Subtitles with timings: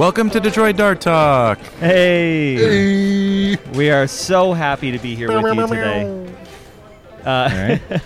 [0.00, 1.58] Welcome to Detroit Dart Talk.
[1.78, 3.56] Hey.
[3.74, 6.34] We are so happy to be here with you today.
[7.22, 7.76] Uh,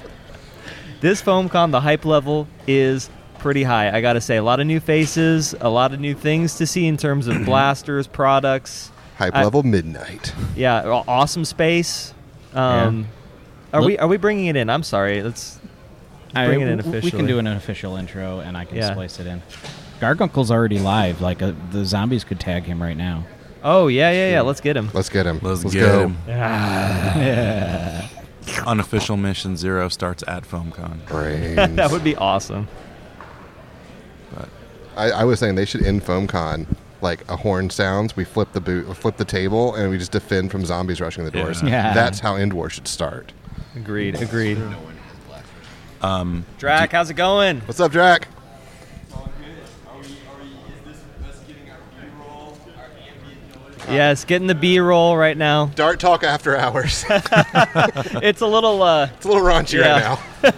[1.00, 3.96] this FoamCon, the hype level is pretty high.
[3.96, 6.66] I got to say, a lot of new faces, a lot of new things to
[6.66, 8.90] see in terms of blasters, products.
[9.16, 10.34] Hype I- level midnight.
[10.56, 12.12] Yeah, awesome space.
[12.54, 13.06] Um,
[13.72, 14.69] Are Look- we are we bringing it in?
[14.69, 15.22] I'm sorry.
[15.22, 15.61] Let's
[16.34, 17.02] I- bring it in officially.
[17.02, 18.91] We can do an official intro, and I can Yeah.
[18.91, 19.42] splice it in.
[20.04, 21.22] Gargunkle's already live.
[21.22, 23.24] Like uh, the zombies could tag him right now.
[23.62, 24.40] Oh yeah, yeah, yeah.
[24.42, 24.90] Let's get him.
[24.92, 25.40] Let's get him.
[25.40, 26.00] Let's, get go.
[26.08, 26.18] him.
[26.28, 28.08] Yeah.
[28.66, 31.06] Unofficial mission zero starts at FoamCon.
[31.06, 31.56] Brains.
[31.77, 32.68] that would be awesome.
[34.96, 36.66] I, I was saying they should end FoamCon
[37.00, 38.14] like a horn sounds.
[38.14, 41.30] We flip the boot, flip the table, and we just defend from zombies rushing the
[41.30, 41.62] doors.
[41.62, 41.70] Yeah.
[41.70, 41.94] Yeah.
[41.94, 43.32] That's how End War should start.
[43.74, 44.20] Agreed.
[44.20, 44.62] Agreed.
[46.00, 47.61] Um, Drac, how's it going?
[47.62, 48.28] What's up, Drac?
[53.88, 55.66] Yes, getting the B roll right now.
[55.66, 57.04] Dart talk after hours.
[57.08, 57.28] it's
[58.22, 59.92] It's a little uh a little raunchy Yeah.
[59.92, 60.52] right now.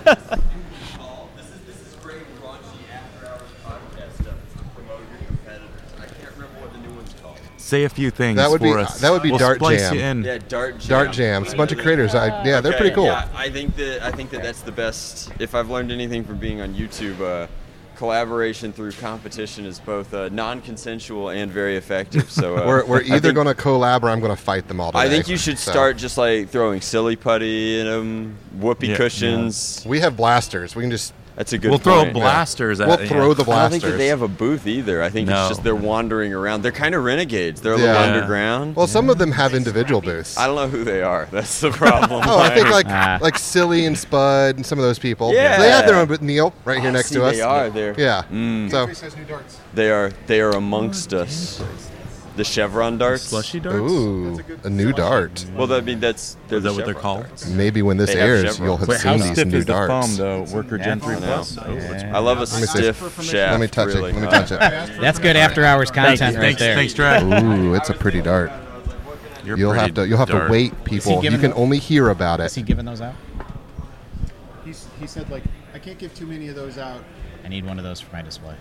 [1.36, 5.69] This is this is great raunchy after hours podcast stuff to promote your competitors.
[5.98, 7.38] I can't remember what the new one's called.
[7.56, 9.00] say a few things That would for be- us.
[9.00, 9.94] that would be we'll Dart Jam.
[9.94, 10.22] You in.
[10.24, 10.88] Yeah, Dart Jam.
[10.88, 11.52] Dart Jams.
[11.52, 12.14] A bunch of creators.
[12.14, 13.06] I, yeah, they're pretty cool.
[13.06, 15.30] Yeah, I think that I think that that's the best.
[15.41, 17.48] If I've learned anything from being on YouTube, uh,
[17.97, 22.30] collaboration through competition is both uh, non-consensual and very effective.
[22.30, 24.92] So uh, We're, we're either going to collab or I'm going to fight them all
[24.92, 25.05] today.
[25.05, 28.97] I think you should So, start just like throwing silly putty in them, whoopee Yeah,
[28.97, 29.84] cushions.
[29.86, 30.77] We have blasters.
[30.77, 31.12] We can just.
[31.37, 31.69] That's a good.
[31.69, 32.15] we'll throw point.
[32.15, 33.09] blasters at We'll yeah.
[33.09, 35.03] throw the I don't think that they have a booth either.
[35.03, 35.41] I think No.
[35.43, 36.62] it's just they're wandering around.
[36.62, 37.61] They're kind of renegades.
[37.61, 37.93] They're a Yeah.
[37.93, 38.75] little underground.
[38.75, 40.39] well, some of them have individual booths.
[40.39, 41.28] I don't know who they are.
[41.31, 42.23] That's the problem.
[42.27, 43.19] Oh, I think like Ah.
[43.20, 45.34] like Silly and Spud and some of those people.
[45.34, 45.59] Yeah.
[45.59, 46.09] they have their own.
[46.09, 47.34] But Neil, right here Oh, next see, to us.
[47.37, 47.69] They are.
[47.71, 48.22] They're Yeah.
[48.33, 48.71] Mm.
[48.71, 48.89] So,
[49.75, 51.60] they are they are amongst us.
[52.36, 53.24] The chevron darts.
[53.24, 53.78] slushy darts.
[53.78, 55.44] ooh, a new dart.
[55.54, 57.22] Well, I mean that's they're Is that the what they're called?
[57.26, 57.47] darts.
[57.48, 58.60] Maybe when this They airs, chevrons.
[58.60, 60.06] you'll have Wait, seen these stiff new is the darts.
[60.08, 60.42] foam, though?
[60.54, 61.19] Worker Gen 3 I.
[61.19, 61.56] Plus?
[61.56, 62.66] It's- I love a me see.
[62.66, 63.52] stiff shaft.
[63.52, 64.10] Let me touch really.
[64.10, 64.14] it.
[64.16, 65.00] Let me Uh, touch it.
[65.00, 66.38] That's good after hours content Thank you.
[66.41, 66.74] right Thanks, there.
[66.76, 67.22] thanks, Drac.
[67.44, 68.53] Ooh, it's a pretty dart.
[69.44, 71.22] You're You'll have to you'll have to wait, people.
[71.24, 72.60] You can them- only hear about Is it.
[72.60, 73.14] he giving those out?
[74.64, 77.00] He's, he said like I can't give too many of those out,
[77.44, 78.54] I need one of those for my display.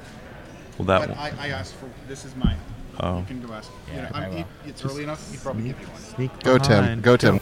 [0.77, 1.17] Well, that but one.
[1.39, 2.57] I, I asked for this is mine.
[2.99, 3.19] Oh.
[3.19, 3.71] You can go ask.
[3.87, 4.37] Yeah, you know, I I'm, will.
[4.37, 5.31] he, it's early enough.
[5.31, 6.01] He'd probably give you one.
[6.01, 6.81] sneak Go Tim.
[6.81, 7.03] behind.
[7.03, 7.39] Go Tim.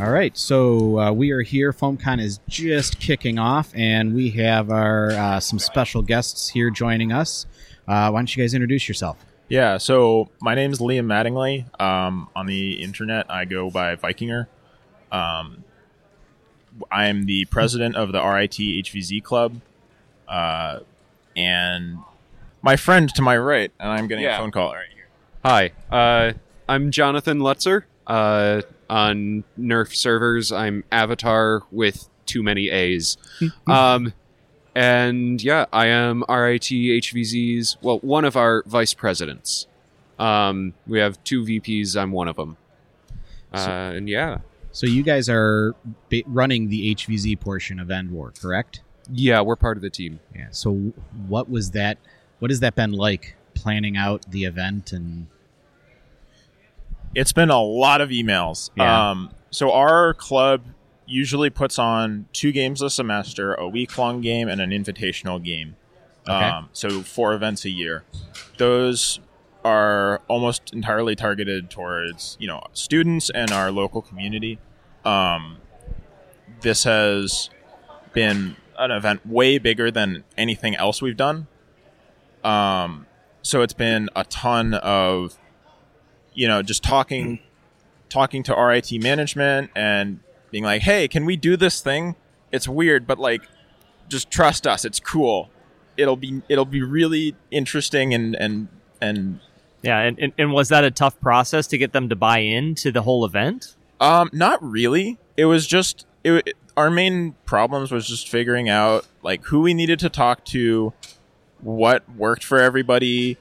[0.00, 1.72] All right, so uh, we are here.
[1.72, 7.12] FoamCon is just kicking off, and we have our uh, some special guests here joining
[7.12, 7.46] us.
[7.86, 9.24] Uh, why don't you guys introduce yourself?
[9.48, 11.64] Yeah, so my name is Liam Mattingly.
[11.80, 14.46] Um, on the internet, I go by Vikinger.
[15.12, 15.63] Um,
[16.90, 19.60] I am the president of the RIT HVZ Club.
[20.28, 20.80] Uh,
[21.36, 21.98] and
[22.62, 24.36] my friend to my right, and I'm getting Yeah.
[24.36, 25.06] a phone call right here.
[25.44, 26.32] Hi, uh,
[26.68, 27.84] I'm Jonathan Lutzer.
[28.06, 33.16] Uh, on Nerf servers, I'm Avatar with too many A's.
[33.66, 34.12] um,
[34.74, 39.66] and yeah, I am RIT HVZ's, well, one of our vice presidents.
[40.18, 42.56] Um, we have two VPs, I'm one of them.
[43.52, 44.38] Uh, and yeah,
[44.74, 45.74] So you guys are
[46.10, 48.82] ba- running the HVZ portion of End War, correct?
[49.12, 50.18] yeah, we're part of the team.
[50.34, 50.48] Yeah.
[50.50, 50.92] So
[51.28, 51.98] what was that?
[52.38, 55.26] What has that been like planning out the event and
[57.14, 58.70] It's been a lot of emails.
[58.76, 59.10] Yeah.
[59.10, 60.62] Um, so our club
[61.06, 65.76] usually puts on two games a semester, a week long game and an invitational game.
[66.26, 66.32] Okay.
[66.48, 68.04] Um, so four events a year.
[68.56, 69.20] Those
[69.64, 74.58] are almost entirely targeted towards you know students and our local community.
[75.04, 75.58] Um,
[76.60, 77.50] this has
[78.12, 81.46] been an event way bigger than anything else we've done.
[82.42, 83.06] Um,
[83.42, 85.38] so it's been a ton of
[86.34, 87.40] you know just talking
[88.08, 90.20] talking to RIT management and
[90.50, 92.16] being like, "Hey, can we do this thing?
[92.52, 93.42] It's weird, but like
[94.08, 94.84] just trust us.
[94.84, 95.50] It's cool.
[95.96, 98.68] It'll be it'll be really interesting and and
[99.00, 99.40] and
[99.84, 102.90] Yeah, and, and, and was that a tough process to get them to buy into
[102.90, 103.76] the whole event?
[104.00, 105.18] Um, not really.
[105.36, 109.74] It was just it, it- Our main problems was just figuring out like who we
[109.74, 110.92] needed to talk to,
[111.60, 113.36] what worked for everybody.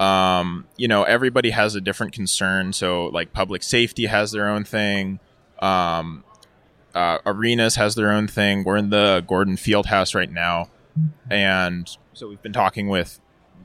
[0.00, 2.72] Um, you know, everybody has a different concern.
[2.72, 5.20] So like public safety has their own thing.
[5.60, 6.24] Um,
[6.94, 8.64] uh, arenas has their own thing.
[8.64, 10.70] We're in the Gordon Field House right now,
[11.30, 13.20] and so we've been talking with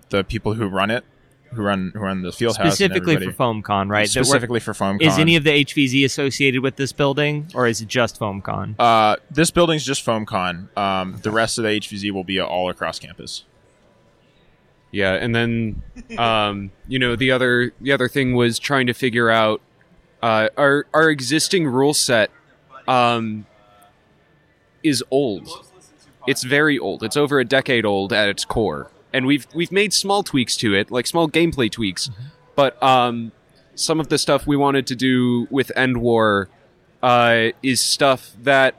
[0.09, 1.05] the people who run it
[1.53, 3.62] who run who run the field house and Specifically for everybody.
[3.62, 4.09] FoamCon, right?
[4.09, 5.01] Specifically for FoamCon.
[5.01, 8.75] Is any of the HVZ associated with this building, or is it just FoamCon?
[8.80, 10.75] uh, this building's just FoamCon.
[10.77, 13.44] Um, the rest of the HVZ will be all across campus.
[14.92, 15.81] Yeah, and then
[16.18, 19.62] um, you know the other the other thing was trying to figure out
[20.21, 22.30] uh, our our existing rule set
[22.88, 23.45] um,
[24.83, 25.48] is old.
[26.27, 27.03] It's very old.
[27.03, 30.73] It's over a decade old at its core, and we've we've made small tweaks to
[30.73, 32.09] it, like small gameplay tweaks.
[32.55, 33.31] But um,
[33.75, 36.49] some of the stuff we wanted to do with End War
[37.01, 38.75] uh, is stuff that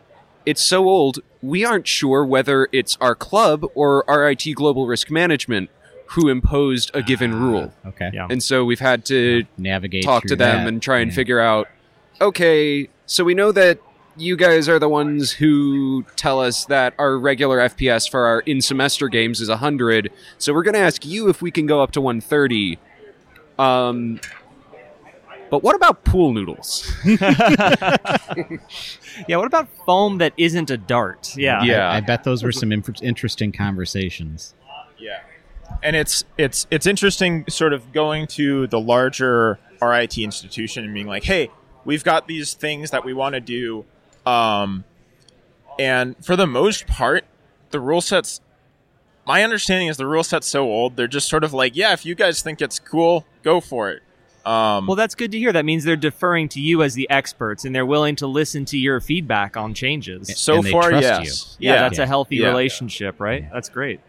[0.46, 5.70] it's so old we aren't sure whether it's our club or RIT Global Risk Management
[6.10, 7.72] who imposed a given rule.
[7.86, 8.10] Okay.
[8.12, 8.28] Yeah.
[8.30, 10.04] And so we've had to Navigate.
[10.04, 10.68] talk to them that.
[10.68, 11.14] and try and Yeah.
[11.16, 11.68] figure out
[12.20, 13.78] okay, so we know that
[14.16, 18.60] you guys are the ones who tell us that our regular FPS for our in
[18.60, 20.12] semester games is 100.
[20.38, 22.78] So we're going to ask you if we can go up to 130.
[23.58, 24.20] Um
[25.50, 26.90] but what about pool noodles?
[29.28, 31.36] Yeah, what about foam that isn't a dart?
[31.36, 31.62] Yeah.
[31.62, 31.90] Yeah.
[31.90, 34.54] I bet those were some inf- interesting conversations.
[34.98, 35.20] Yeah,
[35.82, 41.06] and it's it's it's interesting, sort of going to the larger RIT institution and being
[41.08, 41.50] like, "Hey,
[41.84, 43.84] we've got these things that we want to do,"
[44.26, 44.84] um,
[45.78, 47.24] and for the most part,
[47.70, 48.40] the rule sets.
[49.26, 52.04] My understanding is the rule set's so old; they're just sort of like, "Yeah, if
[52.04, 54.02] you guys think it's cool, go for it."
[54.44, 55.52] Um, Well, that's good to hear.
[55.52, 58.78] That means they're deferring to you as the experts, and they're willing to listen to
[58.78, 60.36] your feedback on changes.
[60.36, 62.04] so and they far, trust yes, Yeah, that's Yeah.
[62.04, 62.48] a healthy Yeah.
[62.48, 63.44] relationship, right?
[63.52, 64.00] That's great.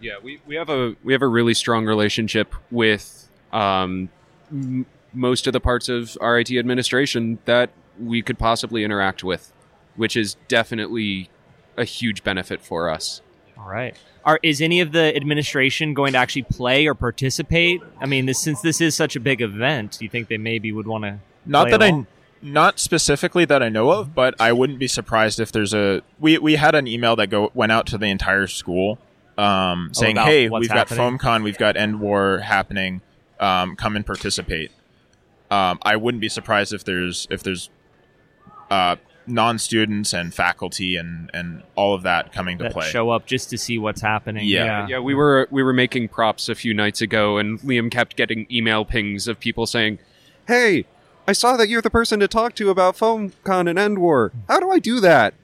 [0.00, 4.08] Yeah, we, we have a we have a really strong relationship with um,
[4.50, 7.68] m- most of the parts of RIT administration that
[8.00, 9.52] we could possibly interact with,
[9.96, 11.28] which is definitely
[11.76, 13.22] a huge benefit for us.
[13.58, 13.96] All right.
[14.24, 17.80] Are is any of the administration going to actually play or participate?
[18.00, 20.72] I mean, this, since this is such a big event, do you think they maybe
[20.72, 21.18] would want to?
[21.44, 22.06] not play that I, along?
[22.40, 26.02] not specifically that I know of, but I wouldn't be surprised if there's a.
[26.18, 28.98] We we had an email that go went out to the entire school,
[29.38, 30.98] um, saying, about "Hey, we've happening?
[30.98, 33.00] got FoamCon, we've got End War happening.
[33.40, 34.70] Um, come and participate."
[35.50, 37.70] Um, I wouldn't be surprised if there's if there's
[38.70, 38.96] uh,
[39.26, 42.88] non-students and faculty and and all of that coming to that play.
[42.88, 44.46] show up just to see what's happening.
[44.46, 44.86] Yeah.
[44.88, 48.46] Yeah, we were we were making props a few nights ago, and Liam kept getting
[48.50, 49.98] email pings of people saying,
[50.48, 50.84] "Hey,
[51.26, 54.32] I saw that you're the person to talk to about FoamCon and End War.
[54.48, 55.34] How do I do that?"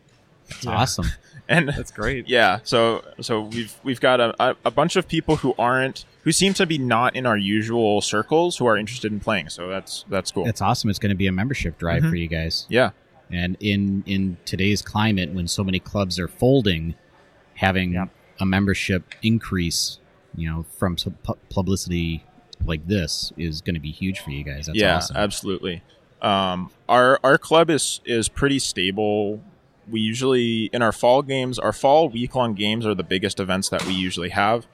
[0.49, 1.07] It's awesome.
[1.49, 2.27] and That's great.
[2.29, 6.33] Yeah, so so we've we've got a, a, a bunch of people who aren't who
[6.33, 9.49] seem to be not in our usual circles who are interested in playing.
[9.51, 10.47] So that's that's cool.
[10.49, 10.91] It's awesome.
[10.91, 12.11] It's going to be a membership drive Mhm.
[12.11, 12.67] for you guys.
[12.69, 12.91] yeah,
[13.31, 16.95] And in in today's climate, when so many clubs are folding,
[17.55, 18.09] having Yep.
[18.41, 19.99] a membership increase,
[20.37, 20.97] you know, from
[21.51, 22.25] publicity
[22.65, 24.67] like this is going to be huge for you guys.
[24.67, 25.17] That's yeah, awesome.
[25.17, 25.83] absolutely.
[26.23, 29.41] Um, our our club is is pretty stable.
[29.91, 33.69] We usually in our fall games, our fall week long games are the biggest events
[33.69, 34.67] that we usually have.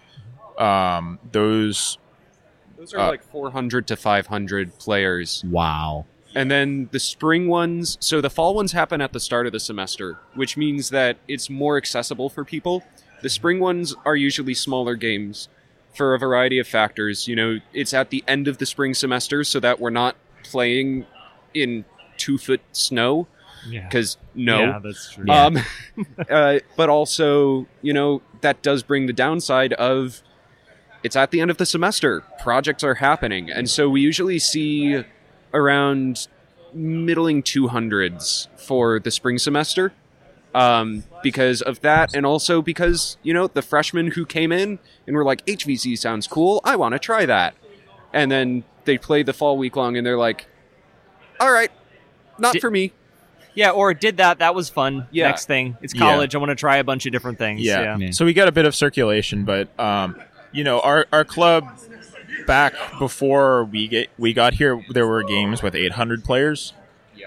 [0.58, 1.98] Um, those
[2.78, 5.44] Those are Uh, like 400 to 500 players.
[5.46, 6.06] wow.
[6.34, 9.60] And then the spring ones, so the fall ones happen at the start of the
[9.60, 12.82] semester, which means that it's more accessible for people.
[13.22, 15.48] The spring ones are usually smaller games
[15.94, 17.28] for a variety of factors.
[17.28, 21.06] You know, it's at the end of the spring semester so that we're not playing
[21.54, 21.84] in
[22.16, 23.28] two foot snow,
[23.68, 23.84] Yeah.
[23.84, 24.58] because no.
[24.60, 25.24] Yeah, that's true.
[25.28, 25.44] Yeah.
[25.44, 25.58] Um,
[26.30, 30.20] uh, but also, you know, that does bring the downside of
[31.04, 32.24] it's at the end of the semester.
[32.42, 33.50] Projects are happening.
[33.50, 35.04] And so we usually see
[35.54, 36.28] around
[36.74, 39.92] middling 200s for the spring semester
[40.54, 42.14] um, because of that.
[42.14, 46.26] And also because, you know, the freshmen who came in and were like, HVZ sounds
[46.26, 46.60] cool.
[46.64, 47.54] I want to try that.
[48.12, 50.46] And then they play the fall week long and they're like,
[51.40, 51.70] all right,
[52.38, 52.92] not Di- for me.
[53.54, 54.40] Yeah, or did that.
[54.40, 55.06] That was fun.
[55.12, 55.28] Yeah.
[55.28, 55.76] Next thing.
[55.80, 56.00] It's Yeah.
[56.00, 56.34] college.
[56.34, 57.60] I want to try a bunch of different things.
[57.60, 57.96] Yeah.
[57.96, 58.10] Yeah.
[58.10, 60.20] So we got a bit of circulation, but um,
[60.50, 61.68] you know, our our club
[62.46, 66.72] back before we get we got here, there were games with 800 players.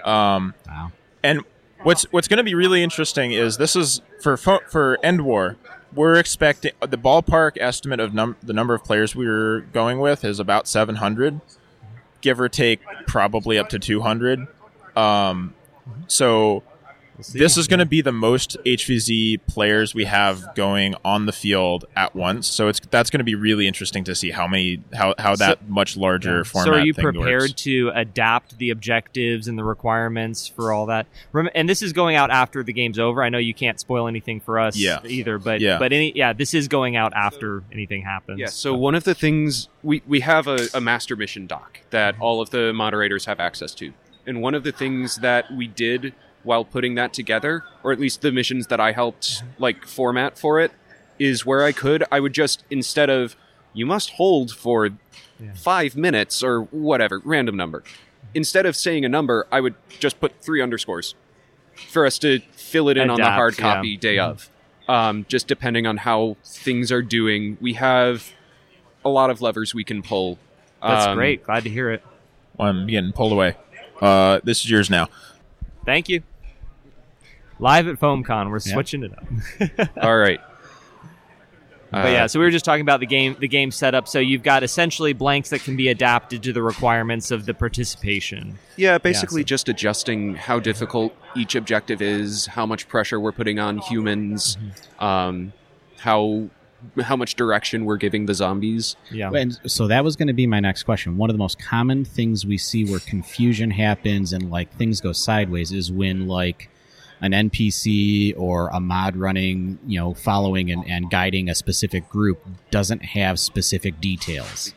[0.04, 0.92] Um, Wow.
[1.22, 1.42] and
[1.82, 5.56] what's what's going to be really interesting is this is for for End War.
[5.94, 10.22] We're expecting the ballpark estimate of num- the number of players we are going with
[10.24, 11.40] is about 700,
[12.20, 14.46] give or take, probably up to 200.
[14.96, 15.54] Um,
[16.06, 16.62] so
[17.22, 17.38] see.
[17.38, 21.84] this is going to be the most HVZ players we have going on the field
[21.96, 22.46] at once.
[22.46, 25.68] So it's that's going to be really interesting to see how many how how that
[25.68, 26.66] much larger format.
[26.72, 27.52] So are you thing prepared works.
[27.62, 31.06] to adapt the objectives and the requirements for all that?
[31.54, 33.22] And this is going out after the game's over.
[33.22, 35.00] I know you can't spoil anything for us Yeah.
[35.04, 35.78] either, but Yeah.
[35.78, 38.38] but any yeah, this is going out after anything happens.
[38.40, 42.14] Yeah, so one of the things we, we have a, a master mission doc that
[42.20, 43.92] all of the moderators have access to.
[44.26, 48.22] And one of the things that we did while putting that together, or at least
[48.22, 50.72] the missions that I helped like format for it,
[51.18, 53.36] is where I could, I would just instead of
[53.72, 54.90] you must hold for
[55.54, 57.82] five minutes or whatever, random number.
[58.34, 61.14] Instead of saying a number, I would just put three underscores
[61.90, 63.74] for us to fill it in on the Adapt, hard yeah.
[63.74, 64.50] copy day of.
[64.88, 68.32] Um, just depending on how things are doing, we have
[69.04, 70.38] a lot of levers we can pull.
[70.82, 71.44] That's Um, great.
[71.44, 72.02] Glad to hear it.
[72.58, 73.56] I'm getting pulled away.
[74.00, 75.08] Uh, this is yours now.
[75.88, 76.22] Thank you.
[77.58, 79.88] Live at FoamCon, we're switching it up.
[80.02, 80.38] All right.
[81.90, 84.06] But yeah, Uh, so we were just talking about the game the game setup.
[84.06, 88.58] So you've got essentially blanks that can be adapted to the requirements of the participation.
[88.76, 93.58] Yeah, basically so- just adjusting how difficult each objective is, how much pressure we're putting
[93.58, 95.04] on humans, Mm-hmm.
[95.04, 95.52] um,
[96.00, 96.48] how
[97.02, 98.96] how much direction we're giving the zombies.
[99.10, 99.30] Yeah.
[99.32, 101.16] And so that was going to be my next question.
[101.16, 105.12] One of the most common things we see where confusion happens and like things go
[105.12, 106.70] sideways is when like
[107.20, 112.40] an NPC or a mod running, you know, following and, and guiding a specific group
[112.70, 114.72] doesn't have specific details.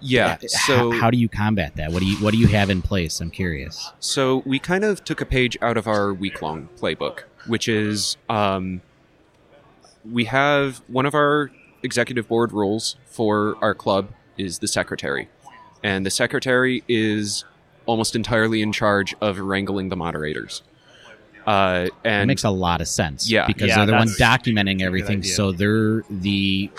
[0.00, 0.36] Yeah.
[0.42, 1.90] H- So how do you combat that?
[1.90, 3.20] What do you what do you have in place?
[3.20, 3.90] I'm curious.
[3.98, 8.16] So we kind of took a page out of our week long playbook, which is
[8.28, 8.82] um,
[10.10, 11.50] we have one of our
[11.82, 15.28] executive board roles for our club is the secretary.
[15.82, 17.44] And the secretary is
[17.86, 20.62] almost entirely in charge of wrangling the moderators.
[21.46, 23.30] Uh, It makes a lot of sense.
[23.30, 23.46] Yeah.
[23.46, 26.70] Because Yeah, they're the one documenting everything, so they're the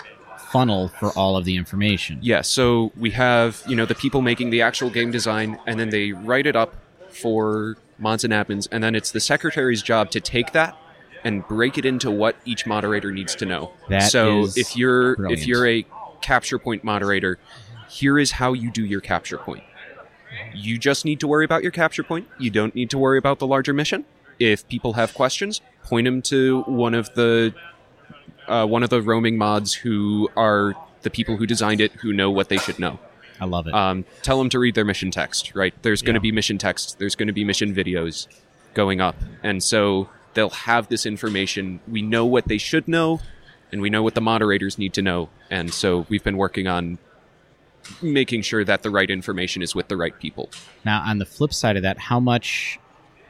[0.52, 2.18] funnel for all of the information.
[2.22, 5.90] Yeah, so we have, you know, the people making the actual game design, and then
[5.90, 6.74] they write it up
[7.10, 10.76] for mods and admins, and then it's the secretary's job to take that
[11.24, 13.72] and break it into what each moderator needs to know.
[13.88, 15.40] That so if you're brilliant.
[15.40, 15.84] if you're a
[16.20, 17.38] capture point moderator,
[17.88, 19.64] here is how you do your capture point.
[20.54, 22.28] You just need to worry about your capture point.
[22.38, 24.04] You don't need to worry about the larger mission.
[24.38, 27.54] If people have questions, point them to one of the
[28.46, 32.30] uh, one of the roaming mods who are the people who designed it, who know
[32.30, 32.98] what they should know.
[33.40, 33.74] I love it.
[33.74, 35.54] Um, tell them to read their mission text.
[35.54, 35.74] Right?
[35.82, 36.22] There's going to Yeah.
[36.22, 36.98] be mission text.
[36.98, 38.26] There's going to be mission videos
[38.74, 40.08] going up, and so
[40.38, 41.80] they'll have this information.
[41.88, 43.18] We know what they should know,
[43.72, 45.30] and we know what the moderators need to know.
[45.50, 46.98] And so we've been working on
[48.00, 50.48] making sure that the right information is with the right people.
[50.84, 52.78] Now, on the flip side of that, how much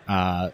[0.07, 0.51] uh,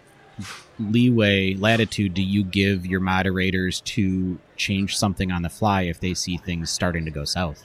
[0.79, 6.15] leeway, latitude do you give your moderators to change something on the fly if they
[6.15, 7.65] see things starting to go south?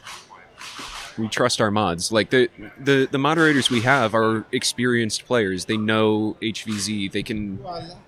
[1.20, 2.12] We trust our mods.
[2.12, 2.50] Like the
[2.80, 5.66] the the moderators we have are experienced players.
[5.66, 7.12] They know HVZ.
[7.12, 7.60] They can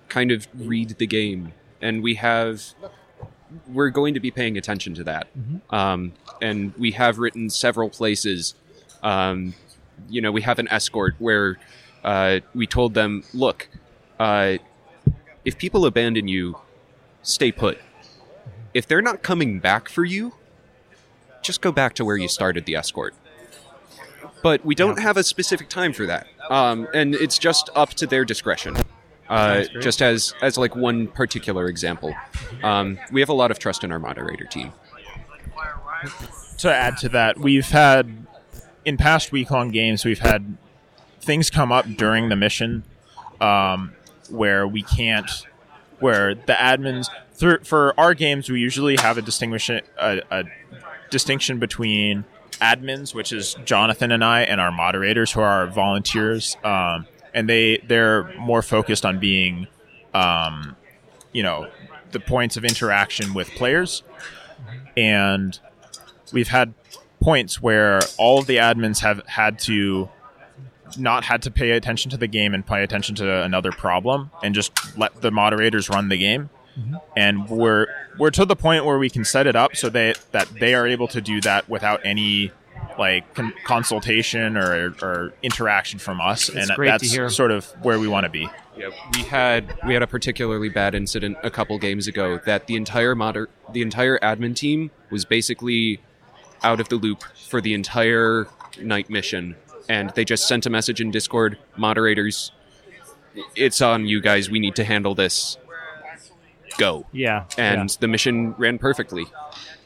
[0.08, 2.74] kind of read the game, and we have
[3.68, 5.28] we're going to be paying attention to that.
[5.70, 8.54] Um, and we have written several places.
[9.02, 9.54] Um,
[10.08, 11.58] you know, we have an escort where
[12.02, 13.68] uh, we told them, look,
[14.18, 14.56] uh,
[15.44, 16.56] if people abandon you,
[17.22, 17.78] stay put.
[18.74, 20.34] If they're not coming back for you,
[21.42, 23.14] just go back to where you started the escort.
[24.42, 28.06] But we don't have a specific time for that, um, and it's just up to
[28.06, 28.76] their discretion.
[29.28, 32.14] Uh, just as as like one particular example,
[32.62, 34.72] um, we have a lot of trust in our moderator team.
[36.58, 38.26] to add to that, we've had
[38.84, 40.56] in past week long games, we've had
[41.20, 42.82] things come up during the mission
[43.40, 43.92] um,
[44.28, 45.30] where we can't,
[46.00, 50.44] where the admins through, for our games, we usually have a distinguishing a, a
[51.12, 52.24] distinction between
[52.60, 57.78] admins, which is Jonathan and I, and our moderators, who are volunteers, um, and they
[57.86, 59.68] they're more focused on being,
[60.14, 60.74] um,
[61.32, 61.68] you know,
[62.10, 64.02] the points of interaction with players,
[64.96, 65.60] and
[66.32, 66.74] we've had
[67.20, 70.08] points where all of the admins have had to
[70.98, 74.54] not had to pay attention to the game and pay attention to another problem and
[74.54, 76.50] just let the moderators run the game
[77.16, 77.86] and we're
[78.18, 80.86] we're to the point where we can set it up so they that they are
[80.86, 82.50] able to do that without any
[82.98, 87.28] like con- consultation or, or interaction from us That's and great to that's hear.
[87.30, 90.94] sort of where we want to be Yeah, we had we had a particularly bad
[90.94, 96.00] incident a couple games ago that the entire moder- the entire admin team was basically
[96.62, 98.46] out of the loop for the entire
[98.80, 99.56] night mission,
[99.88, 101.58] and they just sent a message in Discord.
[101.76, 102.52] Moderators,
[103.56, 104.48] it's on you guys.
[104.48, 105.58] We need to handle this.
[106.78, 107.06] Go.
[107.12, 107.44] Yeah.
[107.58, 109.26] And the mission ran perfectly.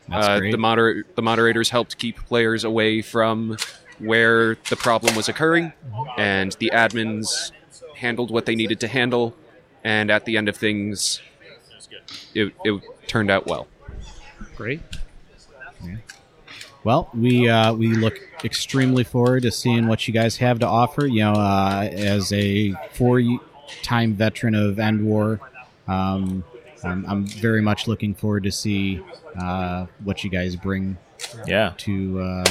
[0.08, 0.50] That's Uh, great.
[0.52, 3.56] the moder- the moderators helped keep players away from
[3.98, 5.72] where the problem was occurring,
[6.16, 7.50] and the admins
[7.96, 9.34] handled what they needed to handle.
[9.82, 11.22] And at the end of things,
[12.34, 13.66] it, it turned out well.
[14.56, 14.80] Great.
[16.84, 18.14] Well, we uh, we look
[18.44, 21.06] extremely forward to seeing what you guys have to offer.
[21.06, 25.40] You know, uh, as a four-time veteran of End War,
[25.88, 26.44] um,
[26.86, 29.00] I'm, I'm very much looking forward to see
[29.38, 30.96] uh, what you guys bring
[31.46, 32.44] Yeah, to uh,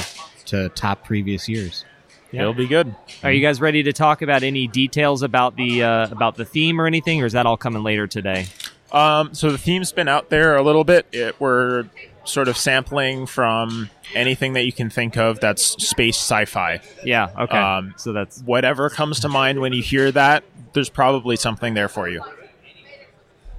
[0.46, 1.84] to top previous years.
[2.32, 2.42] Yeah.
[2.42, 2.94] it'll be good.
[3.22, 6.80] Are you guys ready to talk about any details about the uh, about the theme
[6.80, 8.46] or anything, or is that all coming later today?
[8.92, 11.06] Um, so the theme's been out there a little bit.
[11.12, 11.86] It, we're
[12.24, 16.80] sort of sampling from anything that you can think of that's space sci-fi.
[17.04, 17.28] Yeah.
[17.38, 17.56] Okay.
[17.56, 21.88] Um, so that's Whatever comes to mind when you hear that, there's probably something there
[21.88, 22.22] for you.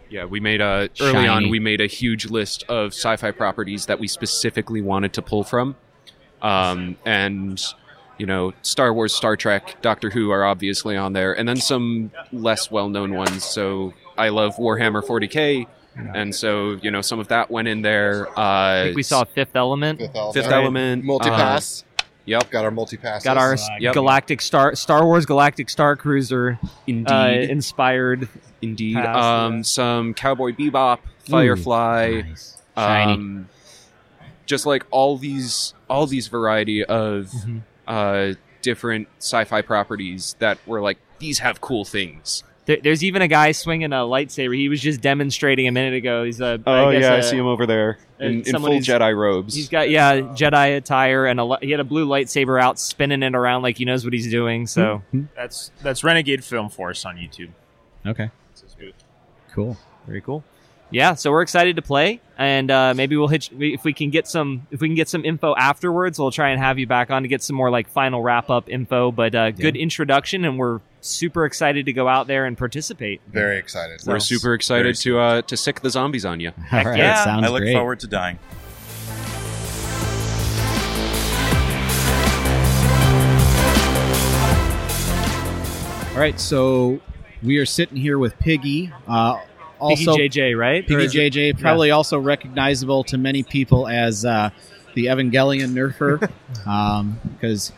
[0.10, 1.50] Yeah, we made a early on.
[1.50, 5.76] We made a huge list of sci-fi properties that we specifically wanted to pull from,
[6.42, 7.62] um, and
[8.18, 12.12] you know, Star Wars, Star Trek, Doctor Who are obviously on there, and then some
[12.32, 13.44] less well-known ones.
[13.44, 15.68] So I love Warhammer 40k,
[16.16, 18.28] and so you know, some of that went in there.
[18.30, 20.00] Uh, I think we saw Fifth Element.
[20.00, 20.34] Fifth Element.
[20.34, 21.84] Fifth Element, Multipass.
[21.84, 21.87] uh,
[22.28, 23.24] yep, Got our multipass.
[23.24, 23.94] Got our Yep.
[23.96, 28.30] Galactic Star Star Wars Galactic Star Cruiser indeed, uh, inspired.
[28.62, 28.96] indeed.
[28.96, 29.62] pass, Um, yeah.
[29.64, 32.22] some Cowboy Bebop, Firefly.
[32.28, 32.62] Nice.
[32.78, 33.14] Shiny.
[33.14, 33.50] um,
[34.46, 37.62] just like all these all these variety of Mhm.
[37.88, 42.44] uh, different sci-fi properties that were like these have cool things.
[42.66, 44.56] There, there's even a guy swinging a lightsaber.
[44.56, 46.24] He was just demonstrating a minute ago.
[46.26, 48.80] He's a Oh guess yeah, I a- see him over there uh, in, in full
[48.80, 49.54] Jedi robes.
[49.56, 53.36] He's got yeah Jedi attire and a, he had a blue lightsaber out, spinning it
[53.36, 54.68] around like he knows what he's doing.
[54.68, 55.26] So hmm, hmm.
[55.36, 57.50] That's that's Renegade Film Force on YouTube.
[58.06, 58.30] Okay.
[59.54, 59.78] Cool.
[60.06, 60.44] very cool.
[60.90, 64.26] Yeah, so we're excited to play, and uh, maybe we'll hit if we can get
[64.26, 66.18] some if we can get some info afterwards.
[66.18, 68.70] We'll try and have you back on to get some more like final wrap up
[68.70, 69.12] info.
[69.12, 73.20] But uh, good introduction, and we're super excited to go out there and participate.
[73.28, 74.02] Very excited.
[74.06, 76.52] We're super excited to uh, to sick the zombies on you.
[76.72, 76.98] All right.
[76.98, 77.22] yeah.
[77.24, 77.74] Sounds I look great.
[77.74, 78.40] forward to dying.
[86.14, 86.40] All right.
[86.40, 87.00] So
[87.44, 88.92] we are sitting here with Piggy.
[89.08, 89.40] Uh,
[89.80, 90.84] also, Piggy JJ, right?
[90.84, 94.50] Or Piggy is it- JJ, probably also recognizable to many people as uh,
[94.96, 96.20] the Evangelion nerfer,
[97.34, 97.72] because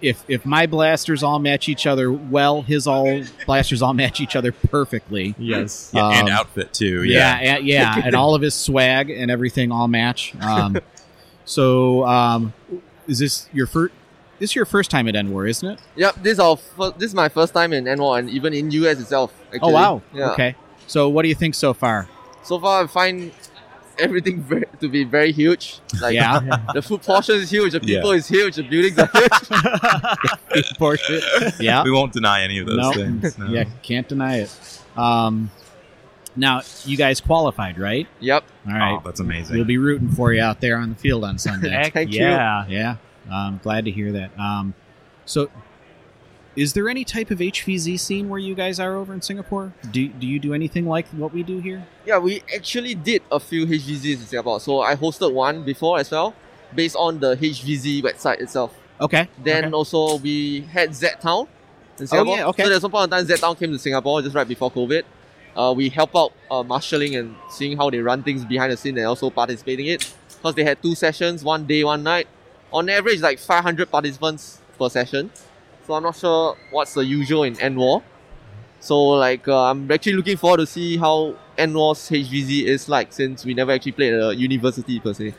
[0.00, 4.36] if if my blasters all match each other well, his all blasters all match each
[4.36, 5.34] other perfectly.
[5.38, 5.90] Yes.
[5.92, 7.02] Yeah, and Um, outfit too.
[7.02, 7.54] Yeah, Yeah.
[7.56, 10.34] and, yeah, and all of his swag and everything all match.
[10.40, 10.78] Um,
[11.44, 12.52] so, um,
[13.06, 13.92] is this your first?
[14.38, 15.80] This is your first time at End War, isn't it?
[15.96, 18.54] Yep, this is our fir- this is my first time in End War and even
[18.54, 19.32] in US itself.
[19.48, 19.60] Actually.
[19.62, 20.02] Oh wow!
[20.14, 20.30] Yeah.
[20.30, 20.54] Okay.
[20.88, 22.08] So, what do you think so far?
[22.42, 23.30] So far, I find
[23.98, 25.80] everything very, to be very huge.
[26.00, 26.40] Like Yeah,
[26.74, 27.96] the food portion is huge, the Yeah.
[27.98, 30.68] people is huge, the buildings are huge.
[30.78, 31.20] Portion.
[31.60, 31.82] Yeah.
[31.84, 32.92] We won't deny any of those No.
[32.92, 33.38] things.
[33.38, 33.46] no.
[33.46, 34.82] Yeah, can't deny it.
[34.96, 35.50] Um,
[36.36, 38.06] now you guys qualified, right?
[38.20, 38.44] yep.
[38.66, 38.92] All right.
[38.94, 39.56] Oh, that's amazing.
[39.56, 41.70] We'll be rooting for you out there on the field on Sunday.
[41.70, 42.20] Heck Thank you.
[42.20, 42.66] yeah.
[42.68, 42.96] yeah,
[43.30, 44.30] I'm glad to hear that.
[44.38, 44.74] Um,
[45.24, 45.50] so,
[46.58, 49.72] is there any type of HVZ scene where you guys are over in Singapore?
[49.92, 51.86] Do Do you do anything like what we do here?
[52.04, 54.58] Yeah, we actually did a few HVZs in Singapore.
[54.58, 56.34] So I hosted one before as well,
[56.74, 58.74] based on the HVZ website itself.
[59.00, 59.28] Okay.
[59.38, 59.72] Then okay.
[59.72, 61.46] also we had Z Town
[62.00, 62.36] in Singapore.
[62.36, 62.64] yeah, okay.
[62.64, 65.04] So there's some point in time Z Town came to Singapore just right before COVID.
[65.56, 68.98] Uh, we help out uh, marshalling and seeing how they run things behind the scene
[68.98, 70.12] and also participating in it.
[70.36, 72.26] Because they had two sessions, one day, one night.
[72.72, 75.30] On average, like 500 participants per session.
[75.88, 78.02] So I'm not sure what's the usual in End War.
[78.78, 83.10] So like uh, I'm actually looking forward to see how End War's HVZ is like
[83.10, 85.32] since we never actually played at a university per se.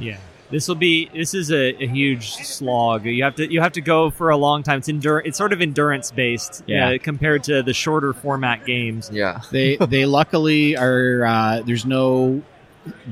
[0.00, 0.18] Yeah.
[0.52, 1.10] This will be.
[1.12, 3.06] This is a, a huge slog.
[3.06, 3.50] You have to.
[3.50, 4.78] You have to go for a long time.
[4.78, 5.20] It's endur.
[5.24, 6.62] It's sort of endurance based.
[6.66, 6.90] Yeah.
[6.90, 9.10] uh, compared to the shorter format games.
[9.12, 9.40] Yeah.
[9.50, 11.24] they they luckily are.
[11.24, 12.42] Uh, there's no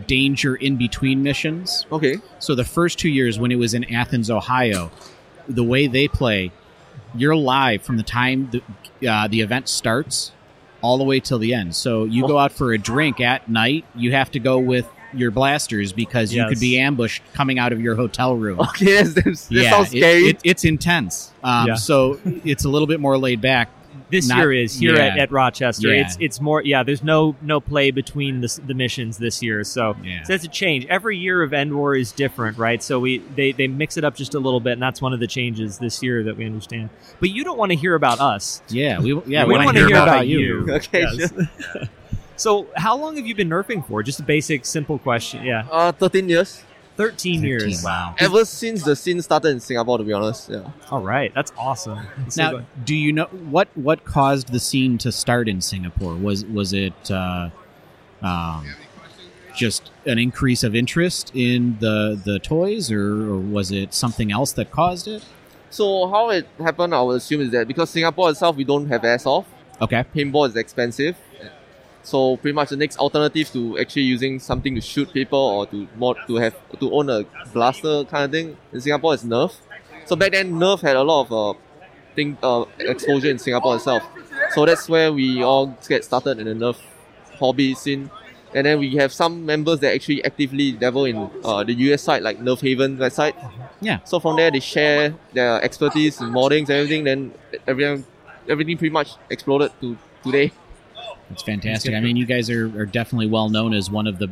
[0.06, 1.86] danger in between missions.
[1.90, 2.18] Okay.
[2.38, 4.92] So the first two years when it was in Athens, Ohio,
[5.48, 6.52] the way they play,
[7.14, 10.32] you're live from the time the, uh, the event starts
[10.82, 11.74] all the way till the end.
[11.74, 15.30] So you go out for a drink at night, you have to go with your
[15.30, 18.60] blasters because you could be ambushed coming out of your hotel room.
[18.70, 21.32] Okay, that's, that's, that yeah, sounds it- it- it's intense.
[21.42, 21.74] Um, Yeah.
[21.74, 23.68] So it's a little bit more laid back.
[24.10, 25.22] This Not- year is here at, yeah.
[25.22, 25.88] at Rochester.
[25.94, 26.02] Yeah.
[26.02, 26.82] It's it's more yeah.
[26.82, 30.22] There's no no play between the, the missions this year, so Yeah.
[30.24, 30.86] so that's a change.
[30.86, 32.82] Every year of End War is different, right?
[32.82, 35.20] So we they they mix it up just a little bit, and that's one of
[35.20, 36.90] the changes this year that we understand.
[37.20, 38.62] But you don't want to hear about us.
[38.68, 40.66] Yeah, we yeah we wanna want to hear about, you.
[40.70, 41.32] Okay, Yes.
[42.36, 44.02] so how long have you been nerfing for?
[44.02, 45.44] Just a basic, simple question.
[45.44, 46.62] Yeah, Uh, 13 years.
[47.00, 47.82] Thirteen years.
[47.82, 48.14] Wow.
[48.18, 50.50] Ever since the scene started in Singapore, to be honest.
[50.50, 50.70] Yeah.
[50.90, 52.00] All right, that's awesome.
[52.28, 56.14] So Now, go- do you know what what caused the scene to start in Singapore?
[56.14, 57.48] Was was it uh,
[58.22, 58.66] um,
[59.54, 64.52] just an increase of interest in the the toys, or, or was it something else
[64.52, 65.24] that caused it?
[65.70, 69.02] So how it happened, I would assume is that because Singapore itself, we don't have
[69.02, 69.46] airsoft.
[69.80, 71.16] Okay, Paintball is expensive.
[72.02, 75.86] So pretty much the next alternative to actually using something to shoot people or to
[75.96, 79.54] mod to have to own a blaster kind of thing in Singapore is Nerf.
[80.06, 81.58] So back then Nerf had a lot of uh,
[82.14, 84.02] thing uh, exposure in Singapore itself.
[84.52, 86.76] So that's where we all get started in the Nerf
[87.38, 88.10] hobby scene.
[88.52, 92.22] And then we have some members that actually actively dabble in uh, the US side,
[92.22, 93.34] like Nerf Haven website.
[93.80, 94.00] Yeah.
[94.04, 97.04] So from there, they share their expertise in moddings and everything.
[97.04, 97.32] Then
[97.68, 98.04] everything,
[98.48, 100.50] everything pretty much exploded to today.
[101.30, 101.94] That's fantastic.
[101.94, 104.28] I mean, you guys are, are definitely well known as one of the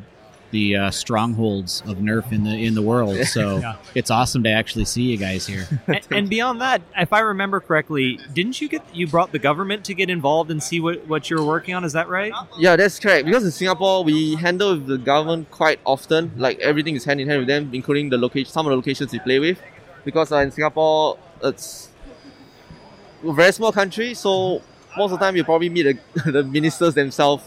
[0.50, 3.16] the uh, strongholds of Nerf in the in the world.
[3.26, 3.76] So Yeah.
[3.94, 5.68] it's awesome to actually see you guys here.
[5.86, 9.84] and, and beyond that, if I remember correctly, didn't you get you brought the government
[9.84, 11.84] to get involved and see what what you're working on?
[11.84, 12.32] Is that right?
[12.58, 13.26] Yeah, that's correct.
[13.26, 16.32] Because in Singapore, we handle with the government quite often.
[16.36, 19.12] Like everything is hand in hand with them, including the location, some of the locations
[19.12, 19.60] we play with.
[20.04, 21.90] Because uh, in Singapore, it's
[23.22, 24.62] a very small country, so
[24.98, 27.44] most of the time you probably meet the, the ministers themselves,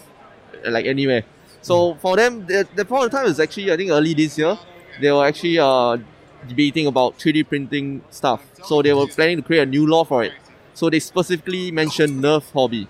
[0.65, 1.23] like anywhere.
[1.61, 4.57] So for them, the, the point of time is actually I think early this year,
[4.99, 5.97] they were actually uh,
[6.47, 8.43] debating about 3D printing stuff.
[8.63, 10.33] So they were planning to create a new law for it.
[10.73, 12.87] So they specifically mentioned Nerf hobby.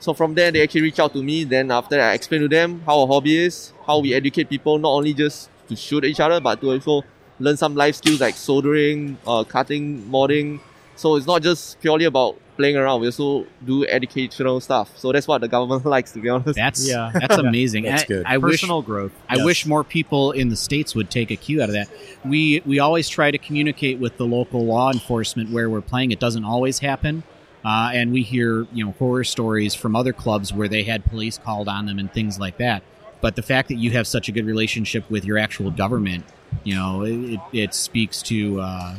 [0.00, 1.44] So from there, they actually reach out to me.
[1.44, 4.78] Then after that, I explain to them how a hobby is, how we educate people
[4.78, 7.02] not only just to shoot each other, but to also
[7.38, 10.60] learn some life skills like soldering, uh, cutting, modding.
[10.96, 13.00] So it's not just purely about playing around.
[13.00, 14.96] We also do educational stuff.
[14.96, 16.56] So that's what the government likes, to be honest.
[16.56, 17.10] That's Yeah.
[17.20, 17.84] that's amazing.
[17.84, 18.26] That's I, good.
[18.26, 19.12] I wish growth.
[19.28, 19.44] I Yes.
[19.44, 21.88] wish more people in the states would take a cue out of that.
[22.24, 26.10] We we always try to communicate with the local law enforcement where we're playing.
[26.12, 27.22] It doesn't always happen,
[27.64, 31.38] uh, and we hear you know horror stories from other clubs where they had police
[31.38, 32.82] called on them and things like that.
[33.20, 36.24] But the fact that you have such a good relationship with your actual government,
[36.62, 38.96] you know, it, it speaks to uh,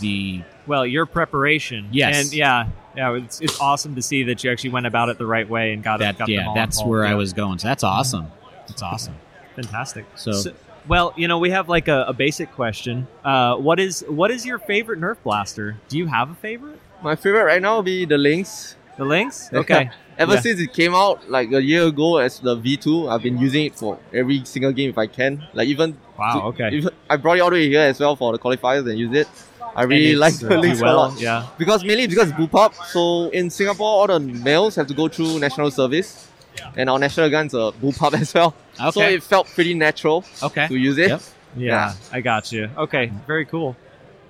[0.00, 1.88] the Well, your preparation.
[1.90, 2.16] Yes.
[2.26, 5.26] and yeah, yeah, it's, it's awesome to see that you actually went about it the
[5.26, 6.04] right way and got it.
[6.04, 6.18] that.
[6.18, 6.90] Got Yeah, all that's involved.
[6.90, 7.58] where I was going.
[7.58, 8.28] So that's awesome.
[8.68, 9.14] That's awesome.
[9.56, 10.06] Fantastic.
[10.14, 10.52] So-
[10.88, 13.06] well, you know, we have like a, a basic question.
[13.24, 15.76] Uh, what is what is your favorite Nerf blaster?
[15.88, 16.78] Do you have a favorite?
[17.02, 18.76] My favorite right now will be the Lynx.
[18.96, 19.50] The Lynx?
[19.52, 19.90] Okay.
[20.18, 20.40] Ever Yeah.
[20.40, 23.74] since it came out like a year ago as the V2, I've been using it
[23.76, 25.46] for every single game if I can.
[25.52, 26.48] Like even Wow.
[26.48, 26.70] Okay.
[26.72, 29.14] even, I brought it all the way here as well for the qualifiers and use
[29.16, 29.28] it.
[29.76, 31.20] I really And like it's, the uh, Lynx a well, lot.
[31.20, 31.46] Yeah.
[31.58, 32.74] Because mainly because it's bullpup.
[32.92, 36.28] So in Singapore, all the males have to go through national service,
[36.76, 38.54] and our national guns are bullpup as well.
[38.80, 38.90] Okay.
[38.90, 40.66] So it felt pretty natural Okay.
[40.68, 41.08] to use it.
[41.08, 41.22] Yep.
[41.56, 42.70] Yeah, I got you.
[42.78, 43.76] Okay, very cool.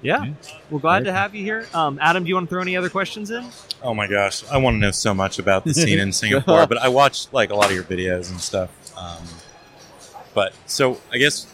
[0.03, 0.33] Yeah, Yeah.
[0.71, 1.67] well, glad Very to have you here.
[1.75, 3.45] Um, Adam, do you want to throw any other questions in?
[3.83, 6.79] Oh my gosh, I want to know so much about the scene in Singapore, but
[6.79, 8.71] I watched like a lot of your videos and stuff.
[8.97, 9.23] Um,
[10.33, 11.47] but so I guess,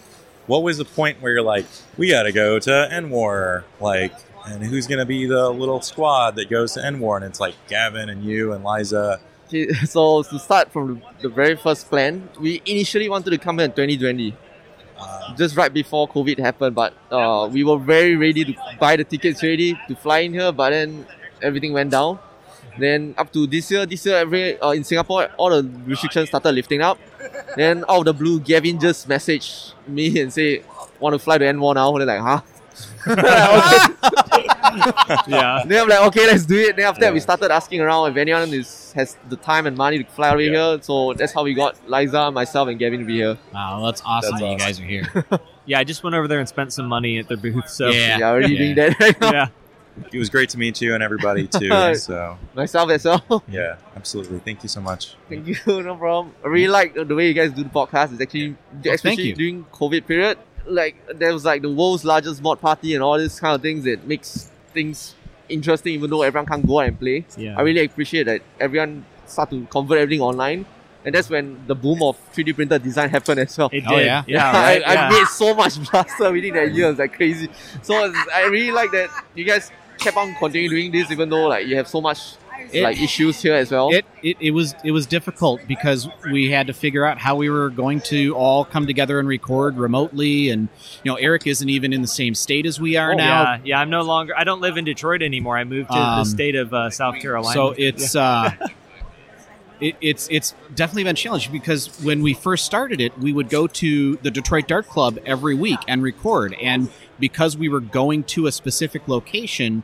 [0.46, 4.12] what was the point where you're like, we got to go to End War, like,
[4.46, 7.16] and who's gonna be the little squad that goes to End War?
[7.16, 9.20] And it's like Gavin and you and Liza.
[9.48, 13.64] Okay, so to start from the very first plan, we initially wanted to come here
[13.66, 14.34] in 2020,
[14.98, 16.74] Um, just right before COVID happened.
[16.74, 20.52] But uh, we were very ready to buy the tickets ready to fly in here,
[20.52, 21.06] but then
[21.42, 22.18] everything went down.
[22.78, 26.52] Then up to this year, this year every uh, in Singapore, all the restrictions started
[26.52, 26.98] lifting up.
[27.56, 30.62] Then out of the blue, Gavin just messaged me and say,
[31.00, 32.40] "Want to fly to End War now?" And like, huh?
[35.26, 35.62] Yeah.
[35.66, 36.76] Then I'm like, okay, let's do it.
[36.76, 40.02] Then after that, we started asking around if anyone is has the time and money
[40.02, 40.78] to fly over here.
[40.82, 43.38] So that's how we got Liza, myself, and Gavin to be here.
[43.54, 45.24] Wow, that's awesome That's that you guys are here.
[45.68, 47.68] Yeah, I just went over there and spent some money at their booth.
[47.68, 48.18] So Yeah.
[48.18, 48.58] Yeah, already Yeah.
[48.58, 49.32] doing that right now.
[49.32, 49.48] yeah.
[50.12, 51.94] It was great to meet you and everybody too.
[51.96, 53.42] so Myself as well.
[53.48, 54.38] yeah, absolutely.
[54.40, 55.14] Thank you so much.
[55.28, 56.34] Thank you, no problem.
[56.44, 58.12] I really like the way you guys do the podcast.
[58.12, 58.56] It's actually,
[58.86, 59.34] oh, especially you.
[59.34, 63.38] during COVID period, like there was like the world's largest mod party and all these
[63.40, 65.14] kind of things It makes things
[65.48, 67.24] interesting, even though everyone can't go out and play.
[67.36, 67.56] Yeah.
[67.56, 70.66] I really appreciate that everyone start to convert everything online.
[71.04, 73.70] And that's when the boom of 3D printer design happened as well.
[73.72, 74.06] It Oh, did.
[74.06, 74.24] yeah?
[74.26, 74.50] Yeah.
[74.50, 74.82] I, right?
[74.88, 75.08] I yeah.
[75.10, 76.90] made so much blaster within that year.
[76.90, 77.48] It's like crazy.
[77.82, 81.66] So I really like that you guys kept on continuing doing this, even though like
[81.66, 82.34] you have so much
[82.72, 83.90] It- like issues here as well?
[83.92, 87.48] It, it it was it was difficult because we had to figure out how we
[87.50, 90.68] were going to all come together and record remotely, and
[91.04, 93.42] you know Eric isn't even in the same state as we are now.
[93.42, 93.80] Yeah, yeah.
[93.80, 94.32] I'm no longer.
[94.36, 95.56] I don't live in Detroit anymore.
[95.56, 97.52] I moved to Um, the state of uh, South Carolina.
[97.54, 98.50] So it's uh,
[99.80, 103.66] it, it's it's definitely been challenging because when we first started it, we would go
[103.66, 108.46] to the Detroit Dart Club every week and record, and because we were going to
[108.46, 109.82] a specific location,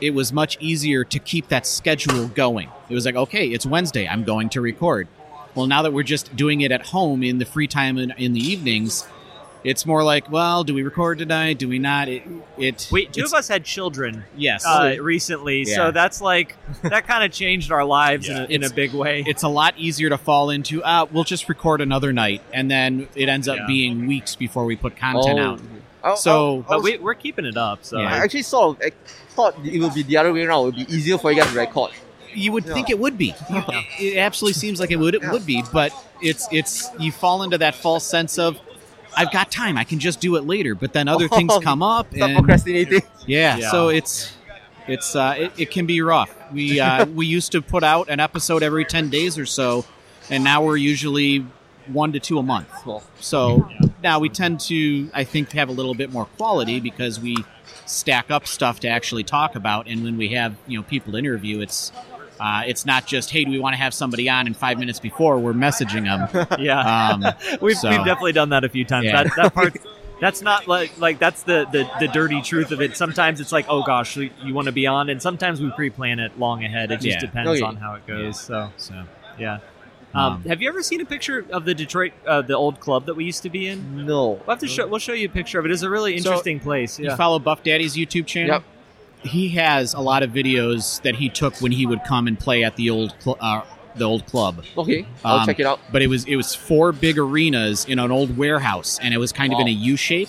[0.00, 2.70] it was much easier to keep that schedule going.
[2.88, 5.08] It was like, okay, it's Wednesday, I'm going to record.
[5.54, 8.34] Well, now that we're just doing it at home in the free time in, in
[8.34, 9.06] the evenings,
[9.64, 11.58] it's more like, well, do we record tonight?
[11.58, 12.08] Do we not?
[12.08, 12.22] It,
[12.58, 14.24] it Wait, two of us had children.
[14.36, 14.64] Yes.
[14.64, 15.64] uh, recently.
[15.66, 15.74] Yeah.
[15.76, 19.24] So that's like that kind of changed our lives in, a, in a big way.
[19.26, 23.08] it's a lot easier to fall into uh, we'll just record another night and then
[23.14, 23.66] it ends up Yeah.
[23.66, 25.60] being weeks before we put content out
[26.04, 27.84] I- I- so I but was- we, we're keeping it up.
[27.84, 28.06] So Yeah.
[28.14, 28.90] I actually sort of I
[29.30, 30.60] thought it would be the other way around.
[30.60, 31.90] It would be easier for you guys to record.
[32.32, 32.74] you would Yeah.
[32.74, 33.62] think it would be You-
[33.98, 35.32] it absolutely seems like it would it Yeah.
[35.32, 35.92] would be but
[36.22, 38.58] it's it's you fall into that false sense of
[39.16, 42.06] I've got time I can just do it later but then other things come up
[42.14, 43.02] Stop and procrastinating.
[43.26, 43.70] yeah, Yeah.
[43.70, 44.32] so it's
[44.88, 46.32] it's uh, it, it can be rough.
[46.52, 49.84] We uh, we used to put out an episode every ten days or so,
[50.30, 51.44] and now we're usually
[51.88, 52.68] one to two a month.
[52.86, 53.68] Well, So
[54.02, 57.36] now we tend to, I think, have a little bit more quality because we
[57.84, 61.18] stack up stuff to actually talk about, and when we have you know people to
[61.18, 61.90] interview, it's.
[62.38, 64.46] Uh, it's not just hey, do we want to have somebody on?
[64.46, 66.46] And five minutes before, we're messaging them.
[66.60, 67.24] yeah, Um,
[67.60, 69.06] we've, so- we've definitely done that a few times.
[69.06, 69.24] Yeah.
[69.24, 69.76] That that part.
[70.18, 72.96] That's not like like that's the, the the dirty truth of it.
[72.96, 76.18] Sometimes it's like, oh gosh, you, you want to be on, and sometimes we pre-plan
[76.20, 76.90] it long ahead.
[76.90, 77.20] It just Yeah.
[77.20, 77.60] depends Okay.
[77.62, 78.40] on how it goes.
[78.40, 79.04] So so
[79.38, 79.58] yeah.
[80.14, 83.04] Um, Um, have you ever seen a picture of the Detroit, uh, the old club
[83.04, 84.06] that we used to be in?
[84.06, 84.28] no.
[84.30, 84.86] We'll have to show.
[84.86, 85.70] We'll show you a picture of it.
[85.70, 86.98] It's a really So, interesting place.
[86.98, 88.54] You follow Buff Daddy's YouTube channel?
[88.54, 88.62] Yep.
[89.26, 92.64] He has a lot of videos that he took when he would come and play
[92.64, 93.62] at the old cl- uh,
[93.96, 94.62] the old club.
[94.76, 95.80] Okay, I'll Um, check it out.
[95.90, 99.32] But it was it was four big arenas in an old warehouse, and it was
[99.32, 100.28] kind of in a U shape.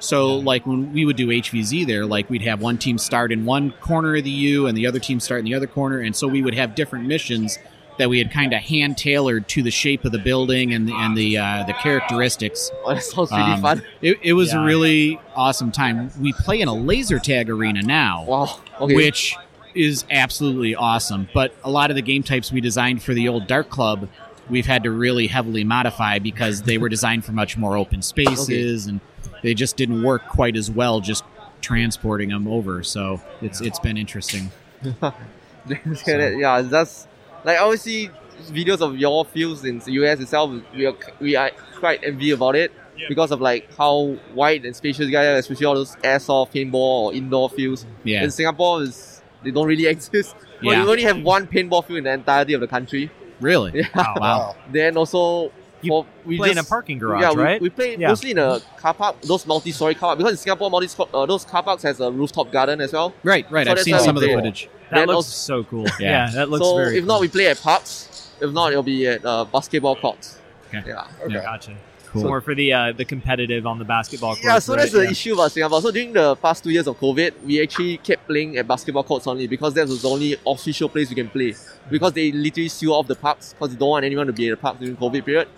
[0.00, 3.44] So like when we would do HVZ there, like we'd have one team start in
[3.44, 6.14] one corner of the U and the other team start in the other corner, and
[6.14, 7.58] so we would have different missions
[7.98, 10.92] that we had kind of hand tailored to the shape of the building and the,
[10.94, 12.70] and the uh, the characteristics.
[12.84, 13.82] Oh, that sounds really Um, fun.
[14.02, 14.62] It, it was Yeah.
[14.62, 16.10] a really awesome time.
[16.20, 18.60] We play in a laser tag arena now, Wow.
[18.80, 18.94] Okay.
[18.94, 19.36] which
[19.74, 21.28] is absolutely awesome.
[21.34, 24.08] But a lot of the game types we designed for the old Dart Club,
[24.50, 28.86] we've had to really heavily modify because they were designed for much more open spaces
[28.86, 29.00] and
[29.42, 31.24] they just didn't work quite as well just
[31.60, 32.82] transporting them over.
[32.82, 34.50] So it's it's been interesting.
[36.06, 37.06] yeah, that's
[37.44, 38.10] like I always see
[38.50, 40.50] videos of your fields in the US itself.
[40.74, 42.72] We are we are quite envy about it
[43.08, 46.74] because of like how wide and spacious you guys are, especially all those airsoft, paintball,
[46.74, 47.86] or indoor fields.
[48.04, 48.24] Yeah.
[48.24, 50.34] In Singapore, is they don't really exist.
[50.62, 50.82] Well, Yeah.
[50.84, 53.10] you only have one paintball field in the entirety of the country.
[53.40, 53.72] Really?
[53.74, 53.88] Yeah.
[53.96, 54.56] Oh, Wow.
[54.72, 55.52] Then also.
[55.84, 57.60] You for, we play in a parking garage, yeah, we, right?
[57.60, 58.08] we play Yeah.
[58.08, 60.18] mostly in a car park, those multi-story car park.
[60.18, 63.14] Because in Singapore, multi uh, those car parks has a rooftop garden as well.
[63.22, 63.66] Right, right.
[63.66, 64.36] So I've that's seen some of the play.
[64.36, 64.68] footage.
[64.90, 65.86] that then looks also- so cool.
[66.00, 66.26] Yeah.
[66.26, 66.98] Yeah, that looks so very.
[66.98, 67.20] if not, cool.
[67.22, 68.30] we play at parks.
[68.40, 70.38] If not, it'll be at uh, basketball courts.
[70.68, 70.82] Okay.
[70.86, 71.06] Yeah.
[71.28, 71.42] Yeah.
[71.42, 71.76] Gotcha.
[72.14, 72.22] Cool.
[72.24, 74.44] More for the uh, the competitive on the basketball court.
[74.44, 75.10] Yeah, so that's the yeah.
[75.10, 75.82] issue about Singapore.
[75.82, 79.26] So during the past two years of COVID, we actually kept playing at basketball courts
[79.26, 81.56] only because that was the only official place we can play.
[81.90, 84.52] Because they literally seal off the parks because they don't want anyone to be at
[84.52, 85.48] the park during COVID period.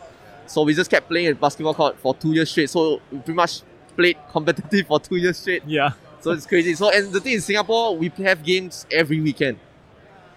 [0.51, 2.71] So we just kept playing at basketball court for two years straight.
[2.71, 3.63] So we pretty much
[3.97, 5.63] played competitive for two years straight.
[5.67, 6.75] Yeah, So it's crazy.
[6.75, 9.59] So and the thing in Singapore, we have games every weekend.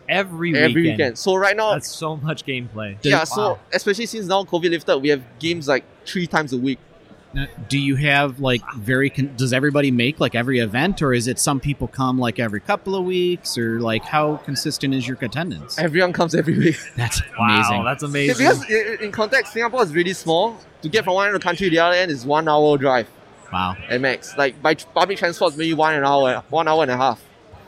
[0.08, 0.98] every Every weekend.
[0.98, 1.18] weekend.
[1.18, 2.98] So right now, That's so much gameplay.
[3.04, 3.20] yeah.
[3.20, 3.24] Wow.
[3.26, 6.80] So especially since now COVID lifted, we have games like three times a week.
[7.32, 9.10] Now, do you have like very?
[9.12, 12.60] Con- does everybody make like every event, or is it some people come like every
[12.60, 15.78] couple of weeks, or like how consistent is your attendance?
[15.78, 16.78] Everyone comes every week.
[16.96, 17.84] That's wow, amazing.
[17.84, 18.38] that's Yeah, amazing.
[18.38, 20.58] because in context, Singapore is really small.
[20.82, 22.78] To get from one end of the country to the other end is one hour
[22.78, 23.08] drive
[23.54, 24.36] wow, at max.
[24.38, 27.22] Like by public transport, maybe one an hour, one hour and a half.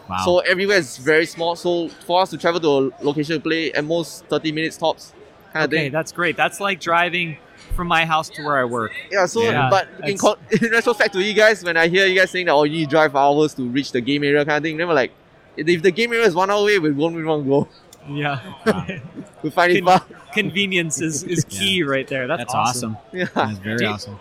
[0.10, 0.18] wow.
[0.26, 1.56] So everywhere is very small.
[1.56, 5.14] So for us to travel to a location to play, at most thirty minutes tops,
[5.54, 5.92] kind of okay, thing.
[5.92, 6.36] that's great.
[6.36, 7.38] That's like driving
[7.74, 8.92] from my house to where I work.
[9.12, 9.26] Yeah.
[9.26, 12.16] So, Yeah, but in, that's- co- in retrospect to you guys, when I hear you
[12.20, 14.78] guys saying that, oh, you drive hours to reach the game area, kind of thing,
[14.78, 15.12] then we're like,
[15.58, 17.68] if the game area is one hour away, we won't, we won't go.
[18.10, 18.40] Yeah,
[19.44, 20.08] We find it Con- far.
[20.34, 22.26] convenience is, is key right there.
[22.28, 22.98] That's, that's awesome.
[23.12, 23.26] Yeah.
[23.36, 24.20] That's very you- awesome.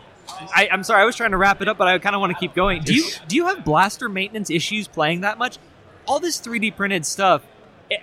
[0.55, 2.33] I, I'm sorry, I was trying to wrap it up, but I kind of want
[2.33, 2.83] to keep going.
[2.83, 5.59] Do you do you have blaster maintenance issues playing that much?
[6.07, 7.49] All this 3D printed stuff, it,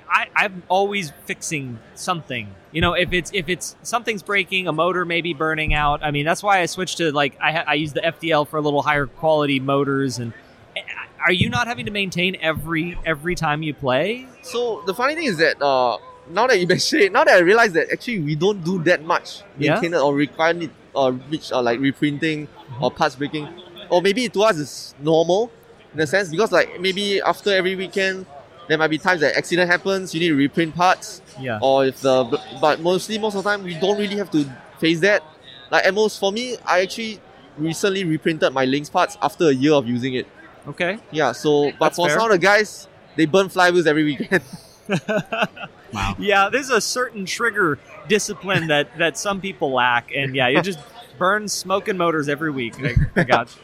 [0.09, 2.47] I, I'm always fixing something.
[2.71, 6.03] You know, if it's if it's something's breaking, a motor may be burning out.
[6.03, 8.57] I mean, that's why I switched to like I, ha- I use the FDL for
[8.57, 10.19] a little higher quality motors.
[10.19, 10.33] And
[10.75, 10.81] eh,
[11.25, 14.27] are you not having to maintain every every time you play?
[14.41, 15.97] So the funny thing is that uh,
[16.29, 19.03] now that you mention it, now that I realize that actually we don't do that
[19.03, 19.75] much Yeah?
[19.75, 22.47] maintenance or require it or which or like reprinting
[22.81, 23.47] or parts breaking,
[23.89, 25.49] or maybe to us it's normal
[25.93, 28.25] in a sense because like maybe after every weekend
[28.67, 31.59] there might be times that accident happens, you need to reprint parts, Yeah.
[31.61, 32.23] or if the
[32.61, 34.45] but mostly most of the time we don't really have to
[34.79, 35.23] face that.
[35.71, 37.19] Like at most for me, I actually
[37.57, 40.27] recently reprinted my Lynx parts after a year of using it.
[40.67, 40.99] Okay.
[41.11, 42.19] Yeah, so but That's for fair.
[42.19, 44.43] some of the guys, they burn flywheels every weekend.
[45.93, 46.15] wow.
[46.19, 50.79] Yeah, there's a certain trigger discipline that that some people lack, and yeah, you just
[51.17, 52.75] burn smoking motors every week.
[52.83, 53.61] I, I got you.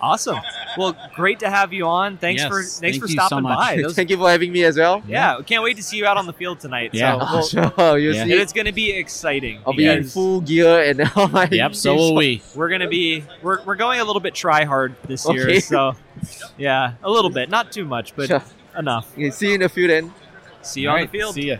[0.00, 0.38] Awesome.
[0.76, 2.18] Well, great to have you on.
[2.18, 3.76] Thanks Yes, for thanks thank for you so stopping by.
[3.82, 5.02] Those- Thank you for having me as well.
[5.08, 6.90] yeah, we can't wait to see you out on the field tonight.
[6.92, 7.16] Yeah.
[7.20, 8.22] Oh, so, uh, we'll- Sure, you Yeah.
[8.22, 9.60] and see, it's going to be exciting.
[9.66, 11.48] I'll be in full gear and all my.
[11.50, 12.42] Yep, so will we.
[12.54, 15.44] We're going to be we're, we're going a little bit try hard this year.
[15.44, 15.60] Okay.
[15.60, 15.94] So,
[16.58, 18.42] yeah, a little bit, not too much, but Sure.
[18.78, 19.10] enough.
[19.14, 20.12] Okay, see you in a few then.
[20.62, 21.34] See you on the field.
[21.34, 21.56] See ya.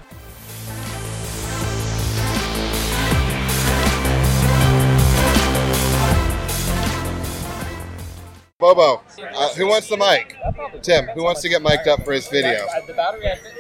[8.75, 9.01] Bobo,
[9.37, 10.37] uh, who wants the mic?
[10.83, 12.67] Tim, who wants to get mic'd up for his video?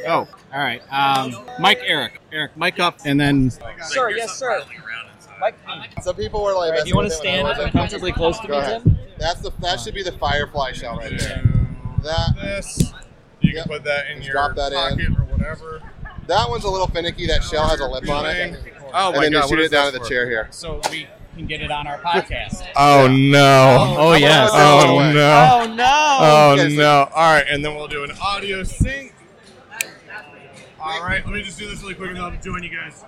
[0.08, 0.82] Oh, all right.
[0.90, 3.50] Um, Mike, Eric, Eric, mic up, and then
[3.82, 4.62] Sir, yes, sir.
[5.38, 5.54] Mike,
[6.02, 8.10] Some people were like, do you want to messing with it when I stand uncomfortably
[8.12, 8.82] close to Go me, ahead.
[8.82, 8.98] Tim?
[9.18, 11.44] That's the that should be the firefly shell right there.
[12.02, 12.92] That this.
[13.42, 13.64] You Yep.
[13.66, 14.78] can put that in Just your drop that in.
[15.14, 15.82] pocket or whatever.
[16.26, 17.26] that one's a little finicky.
[17.28, 18.58] That shell has a lip on it.
[18.92, 19.38] Oh and my then god!
[19.38, 20.08] you shoot what it is down that at the for?
[20.08, 20.48] chair here.
[20.50, 22.66] so we can get it on our podcast.
[22.74, 23.94] Oh no!
[23.98, 25.04] oh yes, Oh way.
[25.04, 25.68] Oh, oh, no!
[25.70, 26.62] Oh no!
[26.62, 27.08] Oh no!
[27.14, 29.14] All right, and then we'll do an audio sync.
[30.80, 33.04] All right, let me just do this really quick, and I'll join you guys.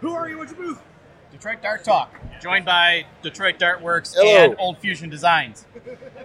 [0.00, 0.38] Who are you?
[0.38, 0.80] What's your booth?
[1.30, 4.44] Detroit Dart Talk, joined by Detroit Dartworks Hello.
[4.44, 5.64] and Old Fusion Designs.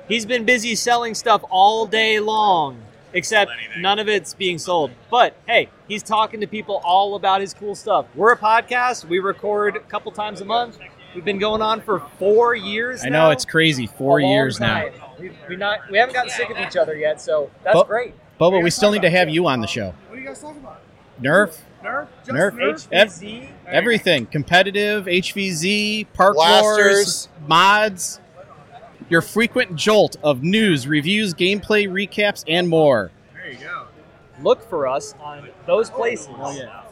[0.07, 2.81] He's been busy selling stuff all day long,
[3.13, 4.91] except none of it's being sold.
[5.09, 8.05] But hey, he's talking to people all about his cool stuff.
[8.15, 9.05] We're a podcast.
[9.05, 10.77] We record a couple times a month.
[11.15, 13.03] We've been going on for four years.
[13.03, 13.25] I now.
[13.25, 13.87] know it's crazy.
[13.87, 14.89] Four A long years now.
[15.19, 18.13] We, we not we haven't gotten sick of each other yet, so that's But- great.
[18.37, 19.95] Bobo, we still need to have you on the show.
[20.09, 20.81] What are you guys talking about?
[21.19, 22.07] Nerf, Nerf?
[22.19, 22.51] Just Nerf.
[22.51, 22.87] Nerf?
[22.91, 23.49] HVZ.
[23.65, 26.67] everything, competitive, HVZ, park Blasters.
[26.95, 28.19] wars, mods.
[29.09, 33.09] Your frequent jolt of news, reviews, gameplay recaps, and more.
[33.33, 33.87] There you go.
[34.43, 36.27] Look for us on those places.
[36.37, 36.83] Oh yeah.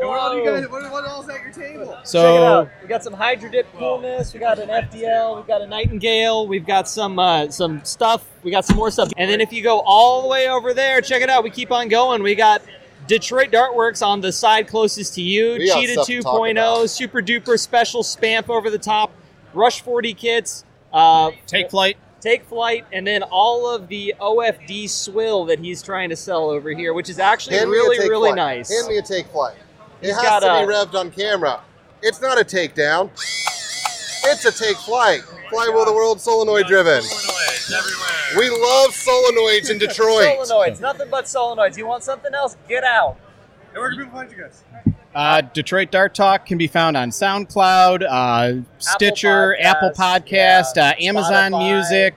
[0.00, 0.68] And what all you guys?
[0.68, 1.86] What, what all's at your table?
[1.86, 2.70] Check it So out.
[2.80, 4.32] We got some Hydra Dip coolness.
[4.32, 5.36] We got an FDL.
[5.36, 6.46] We've got a Nightingale.
[6.46, 8.26] We've got some uh, some stuff.
[8.42, 9.12] We got some more stuff.
[9.16, 11.44] And then if you go all the way over there, check it out.
[11.44, 12.22] We keep on going.
[12.22, 12.62] We got
[13.06, 15.52] Detroit Dartworks on the side closest to you.
[15.52, 19.12] We Cheetah stuff to 2.0, super duper special spamp over the top,
[19.52, 20.64] Rush 40 kits.
[20.92, 21.96] Uh, take flight.
[22.20, 26.70] Take flight, and then all of the OFD swill that he's trying to sell over
[26.70, 28.36] here, which is actually Hand really, really flight.
[28.36, 28.70] nice.
[28.72, 29.56] Hand me a take flight.
[30.02, 31.60] It has got to a- be revved on camera.
[32.02, 33.10] It's not a takedown.
[34.24, 35.20] It's a take flight.
[35.50, 37.00] Flywheel the world solenoid driven.
[37.02, 38.08] Solenoids everywhere.
[38.38, 40.38] We love solenoids in Detroit.
[40.38, 41.76] Solenoids, nothing but solenoids.
[41.76, 42.56] You want something else?
[42.68, 43.16] Get out.
[43.72, 44.64] And where can people find you guys?
[45.14, 50.88] Uh, Detroit Dart Talk can be found on SoundCloud, uh, Stitcher, Podcasts, Apple Podcast, yeah,
[50.88, 51.72] uh, Amazon Spotify.
[51.74, 52.14] Music.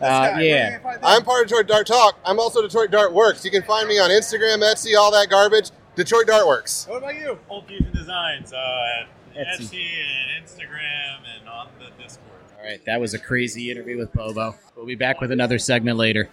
[0.00, 0.70] Uh, yeah.
[0.70, 1.06] can I find that?
[1.06, 2.18] I'm part of Detroit Dart Talk.
[2.24, 3.44] I'm also Detroit Dart Works.
[3.44, 5.70] You can find me on Instagram, Etsy, all that garbage.
[5.96, 6.86] Detroit Dart Works.
[6.88, 7.38] What about you?
[7.48, 9.04] Old Fusion Designs uh,
[9.36, 9.62] at Etsy.
[9.62, 12.30] Etsy and Instagram and on the Discord.
[12.58, 14.56] All right, that was a crazy interview with Bobo.
[14.74, 16.28] We'll be back with another segment later.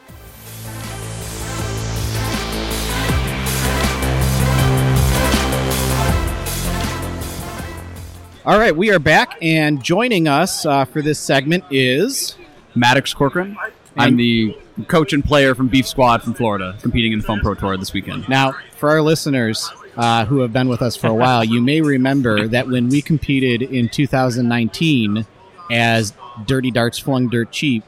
[8.44, 12.36] All right, we are back, and joining us uh, for this segment is
[12.74, 13.56] Maddox Corcoran.
[13.98, 17.54] I'm the coach and player from Beef Squad from Florida, competing in the Foam Pro
[17.56, 18.28] Tour this weekend.
[18.30, 21.82] Now, for our listeners uh, who have been with us for a while, you may
[21.82, 25.26] remember that when we competed in 2019
[25.70, 26.14] as
[26.46, 27.84] Dirty Darts Flung Dirt Cheap,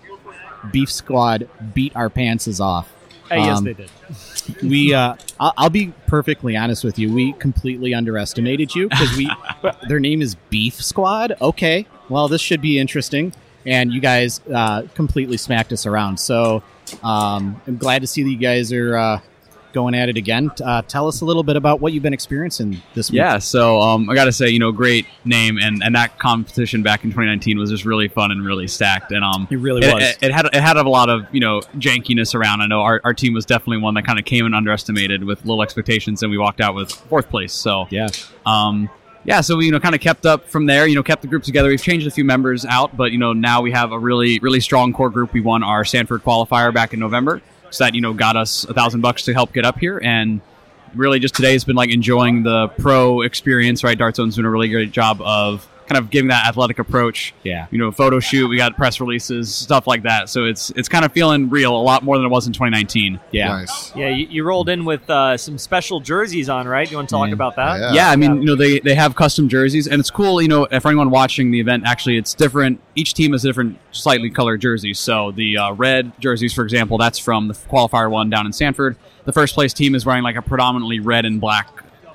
[0.71, 2.89] Beef Squad beat our pantses off.
[3.29, 3.89] Hey, yes, Um, they did.
[4.61, 9.31] we uh I'll, I'll be perfectly honest with you we completely underestimated you because we
[9.87, 13.33] their name is beef squad okay well this should be interesting
[13.65, 16.63] and you guys uh completely smacked us around so
[17.04, 19.19] um i'm glad to see that you guys are uh
[19.73, 22.80] going at it again uh tell us a little bit about what you've been experiencing
[22.93, 25.95] this week Yeah, so um, I got to say, you know, great name, and, and
[25.95, 29.58] that competition back in 2019 was just really fun and really stacked, and um, It
[29.58, 30.04] really it, was.
[30.04, 32.62] It, it had it had a lot of you know jankiness around.
[32.62, 35.39] I know our, our team was definitely one that kind of came in underestimated with
[35.43, 37.52] little expectations, and we walked out with fourth place.
[37.52, 38.10] So yeah
[38.46, 38.92] um,
[39.26, 40.86] yeah, so we you know kind of kept up from there.
[40.88, 41.69] You know, kept the group together.
[41.69, 44.60] We've changed a few members out, but you know now we have a really really
[44.60, 45.34] strong core group.
[45.34, 48.74] We won our Sanford qualifier back in November, so that you know got us a
[48.74, 50.00] thousand bucks to help get up here.
[50.04, 50.42] And
[50.94, 53.84] really, just today has been like enjoying the pro experience.
[53.84, 57.34] Right, Dart Zone's doing a really great job of kind of giving that athletic approach.
[57.44, 57.67] Yeah.
[57.71, 58.48] You know, photo shoot.
[58.48, 60.29] We got press releases, stuff like that.
[60.29, 63.19] So it's it's kind of feeling real a lot more than it was in 2019.
[63.31, 63.65] Yeah.
[63.96, 66.90] Yeah, you, you rolled in with uh, some special jerseys on, right?
[66.90, 67.34] You want to talk Yeah.
[67.34, 67.94] about that?
[67.94, 70.42] Yeah, I mean, you know, they, they have custom jerseys, and it's cool.
[70.42, 72.79] You know, for anyone watching the event, actually, it's different.
[72.96, 75.00] Each team has a different, slightly colored jerseys.
[75.00, 78.96] So the uh, red jerseys, for example, that's from the qualifier one down in Sanford.
[79.25, 81.67] The first place team is wearing like a predominantly red and black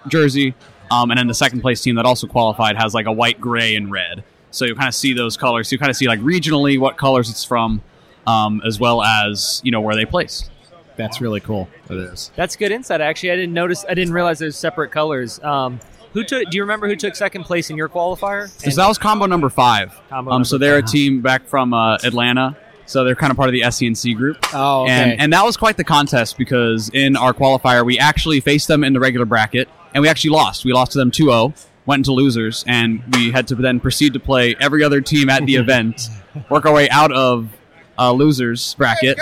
[0.09, 0.55] jersey,
[0.91, 3.74] um, and then the second place team that also qualified has like a white, gray,
[3.74, 4.24] and red.
[4.51, 5.68] So you kind of see those colors.
[5.68, 7.82] So you kind of see like regionally what colors it's from,
[8.26, 10.51] um, as well as you know where they place.
[10.97, 11.68] That's really cool.
[11.89, 12.32] It is.
[12.34, 13.01] That's good insight.
[13.01, 13.84] Actually, I didn't notice.
[13.89, 15.39] I didn't realize there's separate colors.
[15.43, 15.78] Um,
[16.12, 16.51] who took?
[16.51, 18.49] Do you remember who took second place in your qualifier?
[18.49, 19.99] So that was combo number five.
[20.09, 22.57] Combo um, so they're a team back from uh, Atlanta.
[22.89, 24.39] So they're kind of part of the SCNC group.
[24.55, 24.93] Oh, okay.
[24.93, 28.82] and, and that was quite the contest because in our qualifier, we actually faced them
[28.82, 30.64] in the regular bracket, and we actually lost.
[30.64, 34.14] We lost to them 2 0, went into losers, and we had to then proceed
[34.14, 36.09] to play every other team at the event,
[36.51, 37.51] work our way out of
[37.99, 39.18] uh, losers bracket,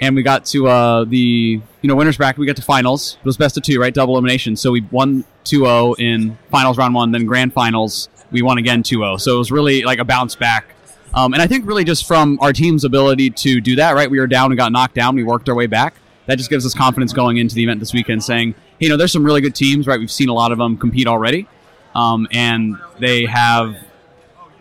[0.00, 2.38] and we got to uh, the you know winners bracket.
[2.38, 3.18] We got to finals.
[3.20, 3.92] It was best of two, right?
[3.92, 4.56] Double elimination.
[4.56, 7.10] So we won 2-0 in finals round one.
[7.10, 9.20] Then grand finals, we won again 2-0.
[9.20, 10.74] So it was really like a bounce back.
[11.14, 14.10] Um, and I think really just from our team's ability to do that, right?
[14.10, 15.14] We were down and got knocked down.
[15.14, 15.94] We worked our way back.
[16.26, 18.96] That just gives us confidence going into the event this weekend, saying, hey, you know,
[18.96, 19.98] there's some really good teams, right?
[19.98, 21.48] We've seen a lot of them compete already,
[21.94, 23.76] um, and they have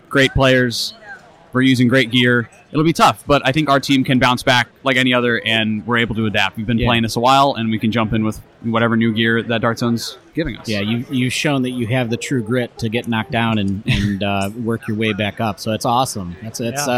[0.10, 0.96] great players.
[1.54, 2.50] We're using great gear.
[2.72, 5.86] It'll be tough, but I think our team can bounce back like any other, and
[5.86, 6.56] we're able to adapt.
[6.56, 6.88] We've been Yeah.
[6.88, 9.80] playing this a while, and we can jump in with whatever new gear that Dart
[9.80, 10.70] Zone's giving us.
[10.70, 13.84] Yeah, you you've shown that you have the true grit to get knocked down and
[13.86, 15.60] and uh, work your way back up.
[15.60, 16.36] So it's awesome.
[16.42, 16.94] That's it's Yeah.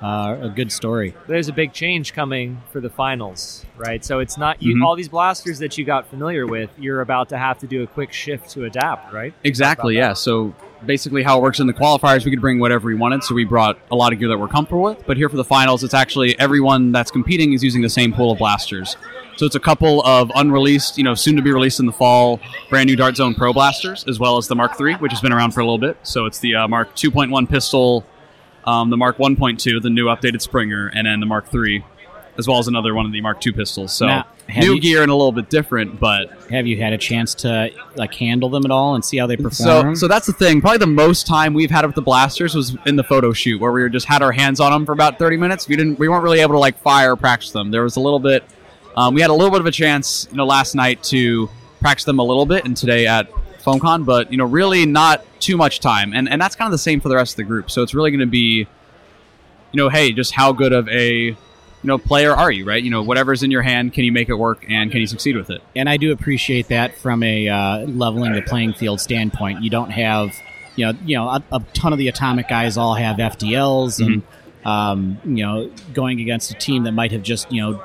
[0.00, 1.14] uh, uh, a good story.
[1.26, 4.02] There's a big change coming for the finals, right?
[4.04, 4.76] So it's not you.
[4.76, 4.84] Mhm.
[4.84, 6.70] All these blasters that you got familiar with.
[6.78, 9.34] You're about to have to do a quick shift to adapt, right?
[9.44, 10.12] Exactly, yeah.
[10.14, 10.54] So
[10.84, 13.22] basically, how it works in the qualifiers, we could bring whatever we wanted.
[13.24, 15.06] So we brought a lot of gear that we're comfortable with.
[15.06, 18.32] But here for the finals, it's actually everyone that's competing is using the same pool
[18.32, 18.96] of blasters.
[19.36, 22.40] So it's a couple of unreleased, you know, soon to be released in the fall,
[22.68, 25.32] brand new Dart Zone Pro blasters, as well as the Mark III, which has been
[25.32, 25.96] around for a little bit.
[26.02, 28.04] So it's the uh, Mark 2.1 pistol,
[28.64, 31.84] um, the Mark 1.2, the new updated Springer, and then the Mark III,
[32.38, 33.92] as well as another one of the Mark II pistols.
[33.92, 36.92] So Now, have new you- gear and a little bit different, but Have you had
[36.92, 39.94] a chance to like handle them at all and see how they perform?
[39.96, 40.60] so, so that's the thing.
[40.60, 43.72] Probably the most time we've had with the blasters was in the photo shoot, where
[43.72, 45.68] we were just had our hands on them for about thirty minutes.
[45.68, 47.70] We didn't, we weren't really able to like fire or practice them.
[47.70, 48.44] There was a little bit.
[48.96, 51.48] Um, we had a little bit of a chance, you know, last night to
[51.80, 53.30] practice them a little bit, and today at
[53.64, 56.12] FoamCon, but you know, really not too much time.
[56.14, 57.70] And and that's kind of the same for the rest of the group.
[57.70, 58.66] So it's really going to be,
[59.72, 61.36] you know, hey, just how good of a
[61.82, 62.82] you know player are you, right?
[62.82, 65.36] You know, whatever's in your hand, can you make it work, and can you succeed
[65.36, 65.62] with it?
[65.74, 69.62] and I do appreciate that from a uh, leveling the playing field standpoint.
[69.62, 70.34] You don't have,
[70.76, 74.22] you know, you know, a, a ton of the atomic guys all have FDLs, and
[74.64, 77.82] um, you know, going against a team that might have just you know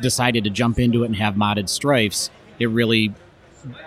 [0.00, 3.14] decided to jump into it and have modded Stryfes, it really,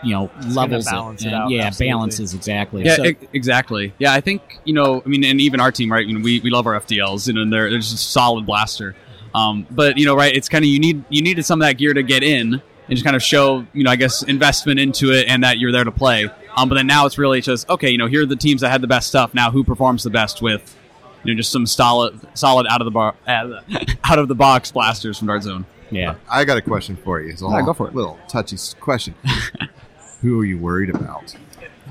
[0.03, 1.91] you know, gonna levels it and, out, Yeah, absolutely.
[1.93, 2.83] balances exactly.
[2.85, 3.93] Yeah, So- e- exactly.
[3.99, 5.03] Yeah, I think you know.
[5.05, 6.05] I mean, and even our team, right?
[6.07, 8.45] You know, we, we love our FDLs, you know, and they're they're just a solid
[8.45, 8.95] blaster.
[9.35, 10.35] Um, but you know, right?
[10.35, 12.61] It's kind of you need you needed some of that gear to get in and
[12.89, 15.83] just kind of show you know, I guess investment into it and that you're there
[15.83, 16.29] to play.
[16.57, 17.89] Um, but then now it's really just okay.
[17.89, 19.33] You know, here are the teams that had the best stuff.
[19.33, 20.75] Now, who performs the best with
[21.23, 25.17] you know just some solid solid out of the bar out of the box blasters
[25.17, 25.65] from Dart Zone.
[25.91, 26.15] Yeah.
[26.29, 27.31] I got a question for you.
[27.31, 27.95] It's a Yeah, go for it.
[27.95, 29.15] little touchy question.
[30.21, 31.35] Who are you worried about?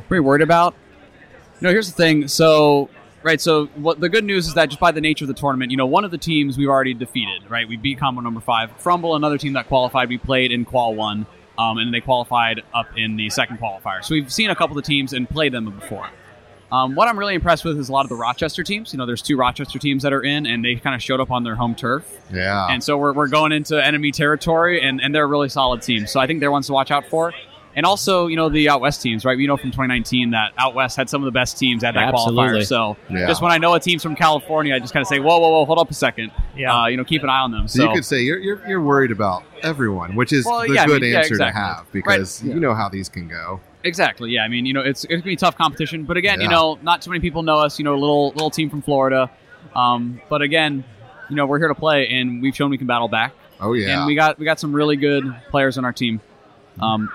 [0.06, 0.74] pretty worried about.
[1.60, 2.28] You know, here's the thing.
[2.28, 2.88] So,
[3.22, 3.40] right.
[3.40, 5.76] So, what the good news is that just by the nature of the tournament, you
[5.76, 7.48] know, one of the teams we've already defeated.
[7.48, 8.70] Right, we beat combo number five.
[8.78, 11.26] Frumble, another team that qualified, we played in qual one,
[11.58, 14.04] um, and they qualified up in the second qualifier.
[14.04, 16.08] So we've seen a couple of teams and played them before.
[16.70, 18.92] Um, what I'm really impressed with is a lot of the Rochester teams.
[18.92, 21.30] You know, there's two Rochester teams that are in, and they kind of showed up
[21.30, 22.06] on their home turf.
[22.32, 22.66] Yeah.
[22.68, 26.06] And so we're, we're going into enemy territory, and, and they're a really solid team.
[26.06, 27.32] So I think they're ones to watch out for.
[27.76, 29.36] And also, you know, the out west teams, right?
[29.36, 32.08] We know from 2019 that out west had some of the best teams at that
[32.12, 32.60] Absolutely.
[32.60, 32.66] qualifier.
[32.66, 33.26] So Yeah.
[33.28, 35.50] just when I know a team's from California, I just kind of say, whoa, whoa,
[35.50, 36.32] whoa, hold up a second.
[36.56, 36.74] Yeah.
[36.74, 37.68] Uh, you know, keep an eye on them.
[37.68, 40.74] So, So, you could say you're, you're you're worried about everyone, which is Well, the
[40.74, 41.52] yeah, I good mean, yeah, answer exactly.
[41.60, 42.54] to have Right, because yeah.
[42.54, 43.60] you know how these can go.
[43.84, 44.42] exactly, yeah.
[44.42, 47.00] I mean, you know, it's it's gonna be tough competition, but again, you know, not
[47.02, 47.78] too many people know us.
[47.78, 49.30] You know, a little little team from Florida,
[49.76, 50.82] um, but again,
[51.30, 53.34] you know, we're here to play, and we've shown we can battle back.
[53.60, 53.98] Oh yeah.
[53.98, 56.20] and we got we got some really good players on our team.
[56.80, 57.08] Um,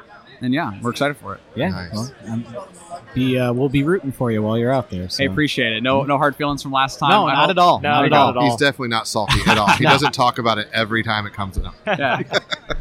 [0.44, 1.42] and yeah, we're excited for it.
[1.56, 1.90] Yeah.
[1.94, 2.46] Well, um,
[3.14, 5.08] be uh, we'll be rooting for you while you're out there.
[5.10, 5.24] So.
[5.24, 5.82] I appreciate it.
[5.84, 7.12] No, no hard feelings from last time.
[7.12, 7.80] No, not at all.
[7.80, 8.42] Not at all.
[8.44, 9.68] He's definitely not salty at all.
[9.72, 9.90] He No.
[9.92, 11.74] doesn't talk about it every time it comes up.
[11.86, 12.22] yeah,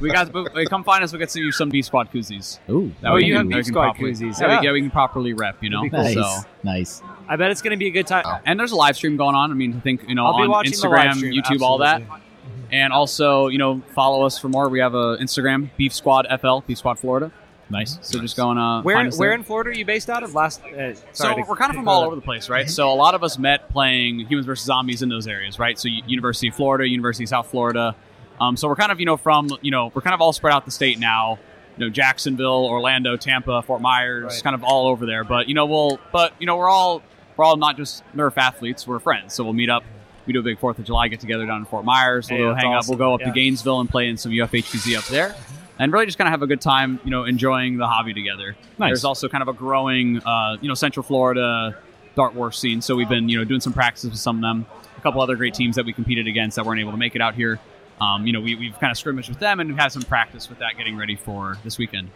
[0.01, 0.33] we got.
[0.33, 1.13] but- but come find us.
[1.13, 2.59] We'll get you some Beef Squad koozies.
[2.71, 2.93] Ooh.
[3.01, 4.61] That Oh, we you can- have we Beef can Squad properly- koozies, Yeah, yeah.
[4.61, 5.63] We, yeah, we can properly rep.
[5.63, 7.03] You know, That'd so nice.
[7.29, 8.25] I bet it's going to be a good time.
[8.45, 9.51] and there's a live stream going on.
[9.51, 12.03] I mean, I think you know I'll on watching Instagram, stream, YouTube, all that.
[12.71, 14.69] And also, you know, follow us for more.
[14.71, 17.31] We have a Instagram, Beef Squad FL, Beef Squad Florida.
[17.71, 17.99] Nice.
[18.03, 20.35] So just going and uh, Where where in Florida are you based out of?
[20.35, 20.61] Last.
[20.63, 22.69] Uh, So sorry to- we're kind of from all over the place, right?
[22.69, 25.79] So a lot of us met playing Humans versus Zombies in those areas, right?
[25.79, 27.95] So University of Florida, University of South Florida.
[28.41, 30.53] Um, so we're kind of you know from you know we're kind of all spread
[30.53, 31.39] out the state now.
[31.79, 34.43] You know Jacksonville, Orlando, Tampa, Fort Myers, Right.
[34.43, 35.25] kind of all over there.
[35.25, 37.03] But you know we'll but you know we're all
[37.39, 38.87] we're all not just Nerf athletes.
[38.87, 39.83] We're friends, so we'll meet up.
[40.27, 42.29] We do a big Fourth of July get together down in Fort Myers.
[42.31, 42.95] We'll Hey, go hang awesome.
[42.95, 42.99] up.
[42.99, 43.29] We'll go up Yeah.
[43.29, 45.35] to Gainesville and play in some UF HVZ up there,
[45.79, 47.01] and really just kind of have a good time.
[47.05, 48.57] You know, enjoying the hobby together.
[48.79, 48.89] Nice.
[48.91, 51.77] There's also kind of a growing, uh, you know, Central Florida
[52.15, 52.83] Dart War scene.
[52.83, 54.67] So we've been, you know, doing some practices with some of them.
[54.97, 57.23] A couple other great teams that we competed against that weren't able to make it
[57.23, 57.59] out here.
[58.01, 60.49] Um, you know, we, we've kind of scrimmaged with them and we've had some practice
[60.49, 62.11] with that, getting ready for this weekend.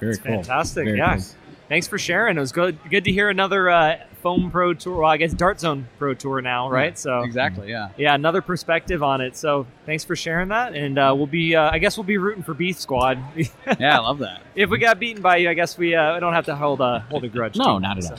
[0.00, 0.42] Very It's cool.
[0.42, 0.84] Fantastic.
[0.86, 1.16] Very yeah.
[1.16, 1.24] cool.
[1.68, 2.36] Thanks for sharing.
[2.36, 2.78] It was good.
[2.90, 5.00] Good to hear another uh, foam pro tour.
[5.02, 6.96] Well, I guess Dart Zone pro tour now, right?
[6.98, 9.36] So exactly, yeah, yeah, another perspective on it.
[9.36, 11.54] So thanks for sharing that, and uh, we'll be.
[11.56, 13.18] Uh, I guess we'll be rooting for Beef Squad.
[13.78, 14.42] Yeah, I love that.
[14.54, 17.00] if we got beaten by you, I guess we uh, don't have to hold a
[17.10, 17.56] hold a grudge.
[17.56, 17.80] No, to you.
[17.80, 18.18] not at all.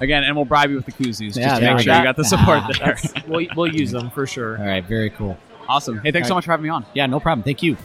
[0.00, 1.98] Again, and we'll bribe you with the koozies Yeah, just to make sure go.
[1.98, 2.96] you got the support there.
[3.26, 4.58] we'll we'll use them for sure.
[4.60, 4.84] All right.
[4.84, 5.36] Very cool.
[5.68, 5.98] Awesome.
[6.00, 6.38] Hey, thanks so All right.
[6.38, 6.84] much for having me on.
[6.94, 7.42] Yeah, no problem.
[7.42, 7.76] Thank you.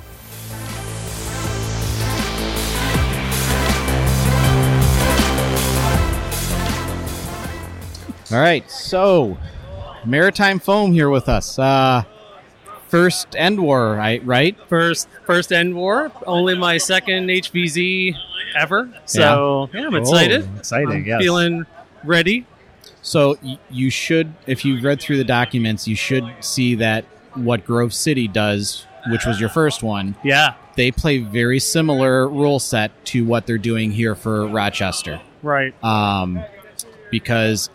[8.31, 9.37] All right, so
[10.05, 11.57] Maritime Foam here with us.
[11.57, 12.03] Uh,
[12.89, 14.23] first End War, right?
[14.25, 14.57] Right?
[14.67, 16.11] First, first End War.
[16.25, 18.15] Only my second HVZ
[18.55, 18.89] ever.
[19.05, 20.49] So yeah, I'm excited.
[20.53, 21.21] Oh, exciting, yes.
[21.21, 21.65] Feeling
[22.03, 22.45] ready.
[23.01, 27.05] So y- you should, if you've read through the documents, you should see that
[27.35, 30.15] what Grove City does, which was your first one.
[30.23, 30.55] Yeah.
[30.75, 35.21] They play very similar rule set to what they're doing here for Rochester.
[35.41, 35.73] Right.
[35.81, 36.43] um,
[37.09, 37.69] because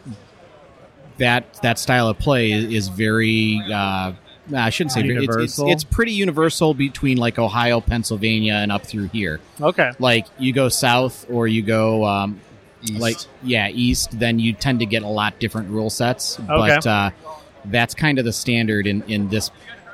[1.19, 3.61] that that style of play is, is very.
[3.73, 4.13] Uh,
[4.55, 5.71] I shouldn't say very- it's, it's, Universal?
[5.71, 9.41] it's pretty universal between like Ohio, Pennsylvania, and up through here.
[9.61, 9.93] Okay.
[10.01, 12.41] Like you go south or you go um,
[12.95, 16.37] like yeah east, then you tend to get a lot different rule sets.
[16.39, 16.91] But Okay.
[16.91, 17.11] uh,
[17.67, 19.51] that's kind of the standard in in this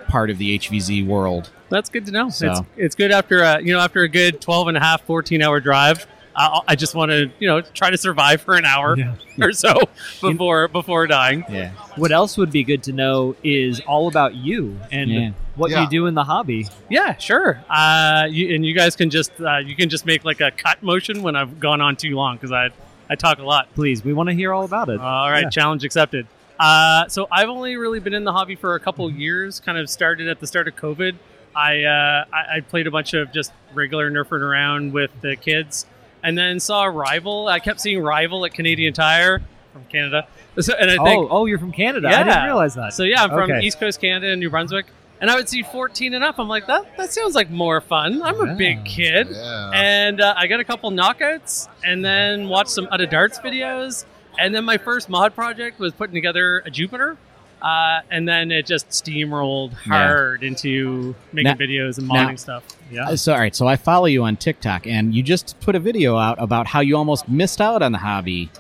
[0.08, 1.50] part of the HVZ world.
[1.68, 2.30] That's good to know.
[2.30, 5.02] So- It's, it's good after a, you know after a good 12 and a half,
[5.02, 6.06] 14 hour drive.
[6.39, 8.97] I, I just want to you know try to survive for an hour
[9.41, 9.74] or so
[10.20, 11.45] before before dying.
[11.51, 11.72] Yeah.
[11.97, 15.30] What else would be good to know is all about you and Yeah.
[15.57, 15.82] what Yeah.
[15.84, 16.66] you do in the hobby.
[16.89, 17.61] Yeah, sure.
[17.68, 20.82] Uh, you, and you guys can just uh, you can just make like a cut
[20.82, 22.70] motion when I've gone on too long because I
[23.11, 23.74] I talk a lot.
[23.74, 25.01] Please, we want to hear all about it.
[25.01, 25.49] All right, Yeah.
[25.51, 26.26] challenge accepted.
[26.61, 29.61] Uh, so I've only really been in the hobby for a couple years.
[29.61, 31.14] Kind of started at the start of COVID.
[31.57, 35.86] I, uh, I I played a bunch of just regular nerfing around with the kids,
[36.22, 37.48] and then saw Rival.
[37.48, 39.40] I kept seeing Rival at Canadian Tire
[39.72, 40.26] from Canada,
[40.60, 42.08] so, and I think oh, oh, you're from Canada.
[42.10, 42.20] Yeah.
[42.20, 42.92] I didn't realize that.
[42.92, 43.60] so yeah, I'm from Okay.
[43.66, 44.86] East Coast Canada and New Brunswick.
[45.20, 46.38] And I would see 14 and up.
[46.38, 48.22] I'm like, that that sounds like more fun.
[48.22, 49.26] I'm a big kid.
[49.32, 54.04] And uh, I got a couple knockouts and then watched some Out of Darts videos.
[54.38, 57.16] And then my first mod project was putting together a Jupiter.
[57.61, 60.09] Uh, and then it just steamrolled Yeah.
[60.09, 62.62] hard into making Now- videos and now- modding stuff.
[62.90, 63.09] Yeah.
[63.09, 63.54] Uh, So, all right.
[63.54, 66.80] So I follow you on TikTok, and you just put a video out about how
[66.80, 68.50] you almost missed out on the hobby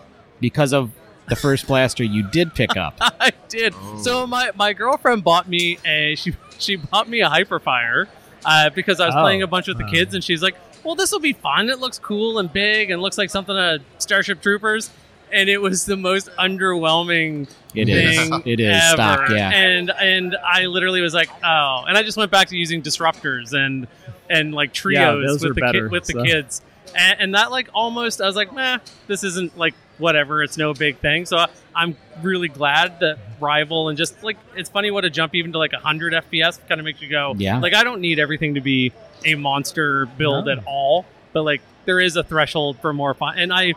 [0.40, 0.90] because of
[1.28, 2.94] the first blaster you did pick up.
[3.00, 3.74] I did.
[4.02, 8.06] So my, my girlfriend bought me a she she bought me a hyperfire
[8.44, 9.20] uh, because I was Oh.
[9.22, 11.70] playing a bunch with the kids, and she's like, "Well, this will be fun.
[11.70, 14.90] It looks cool and big, and looks like something of Starship Troopers."
[15.32, 18.16] And it was the most underwhelming It is.
[18.16, 18.92] thing It is ever.
[18.94, 19.50] stock, yeah.
[19.50, 23.52] And and I literally was like, "Oh!" And I just went back to using disruptors
[23.52, 23.86] and
[24.30, 26.62] and like Yeah, trios those with the better, ki- with the kids.
[26.96, 30.42] And, and that like almost I was like, "Meh, this isn't like whatever.
[30.42, 34.70] It's no big thing." So I, I'm really glad that Rival and just like it's
[34.70, 37.34] funny what a jump even to like 100 FPS kind of makes you go.
[37.36, 37.58] Yeah.
[37.60, 38.92] Like I don't need everything to be
[39.24, 40.52] a monster build No.
[40.52, 43.38] at all, but like there is a threshold for more fun.
[43.38, 43.74] And I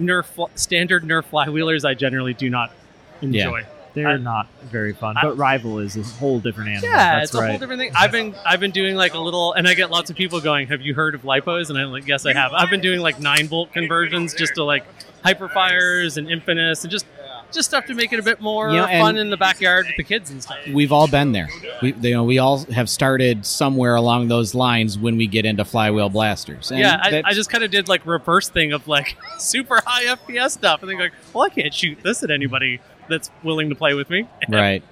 [0.00, 2.72] nerf standard nerf flywheelers I generally do not
[3.22, 3.64] enjoy.
[3.92, 5.16] They're I- not very fun.
[5.16, 6.88] I- but Rival is a whole different animal.
[6.90, 7.50] Yeah, That's it's a right.
[7.50, 7.92] whole different thing.
[7.96, 10.68] I've been I've been doing like a little, and I get lots of people going,
[10.68, 13.18] "Have you heard of lipos?" And I'm like, "Yes, I have." I've been doing like
[13.18, 14.84] nine volt conversions just to like
[15.24, 17.06] hyperfires and Infinus, and just
[17.52, 19.96] just stuff to make it a bit more You know, fun in the backyard with
[19.96, 20.58] the kids and stuff.
[20.72, 21.48] We've all been there.
[21.82, 25.64] We, you know, we all have started somewhere along those lines when we get into
[25.64, 26.70] flywheel blasters.
[26.70, 30.04] And yeah, I, I just kind of did like reverse thing of like super high
[30.04, 32.80] FPS stuff, and then like, well, I can't shoot this at anybody
[33.10, 34.26] that's willing to play with me.
[34.48, 34.82] right.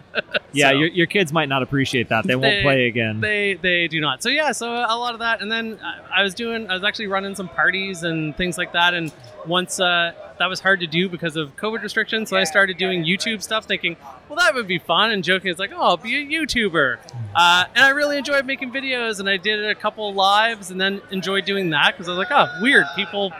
[0.52, 2.26] Yeah, So- your, your kids might not appreciate that.
[2.26, 3.20] They, won't They- play again.
[3.20, 4.22] They they do not.
[4.22, 6.82] So yeah, so a lot of that, and then I I was doing, I was
[6.84, 9.12] actually running some parties and things like that, and
[9.46, 13.04] once uh, that was hard to do because of COVID restrictions, so I started doing
[13.04, 13.96] YouTube stuff, thinking,
[14.28, 16.98] well, that would be fun, and joking, it's like, oh, I'll be a YouTuber,
[17.36, 21.00] uh, and I really enjoyed making videos, and I did a couple lives, and then
[21.12, 23.32] enjoyed doing that because I was like, oh, weird, people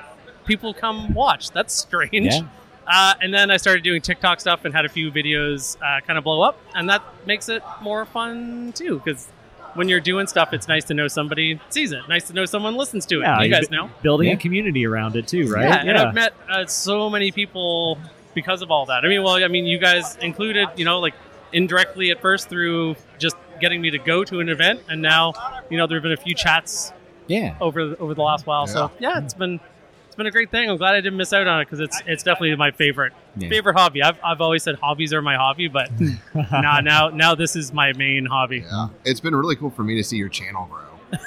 [0.46, 2.12] people come watch, that's strange.
[2.34, 2.42] Yeah.
[2.90, 6.16] Uh, and then I started doing TikTok stuff and had a few videos uh, kind
[6.18, 9.00] of blow up, and that makes it more fun too.
[9.04, 9.28] Because
[9.74, 12.00] when you're doing stuff, it's nice to know somebody sees it.
[12.08, 13.22] Nice to know someone listens to it.
[13.24, 13.90] yeah, you guys bu- know.
[14.02, 14.34] building Yeah.
[14.34, 15.64] a community around it too, right?
[15.64, 17.98] Yeah, and I've met uh, so many people
[18.34, 19.04] because of all that.
[19.04, 21.14] I mean, well, I mean, you guys included, you know, like
[21.52, 25.32] indirectly at first through just getting me to go to an event, and now,
[25.70, 26.92] you know, there have been a few chats
[27.26, 27.54] Yeah.
[27.60, 28.66] over the, over the last while.
[28.66, 29.77] So yeah, it's been it's
[30.18, 30.68] been a great thing.
[30.68, 33.48] I'm glad I didn't miss out on it because it's it's definitely my favorite Yeah.
[33.48, 34.02] favorite hobby.
[34.02, 35.90] I've, I've always said hobbies are my hobby, but
[36.52, 38.64] nah, now now this is my main hobby.
[38.70, 40.84] Yeah, it's been really cool for me to see your channel grow.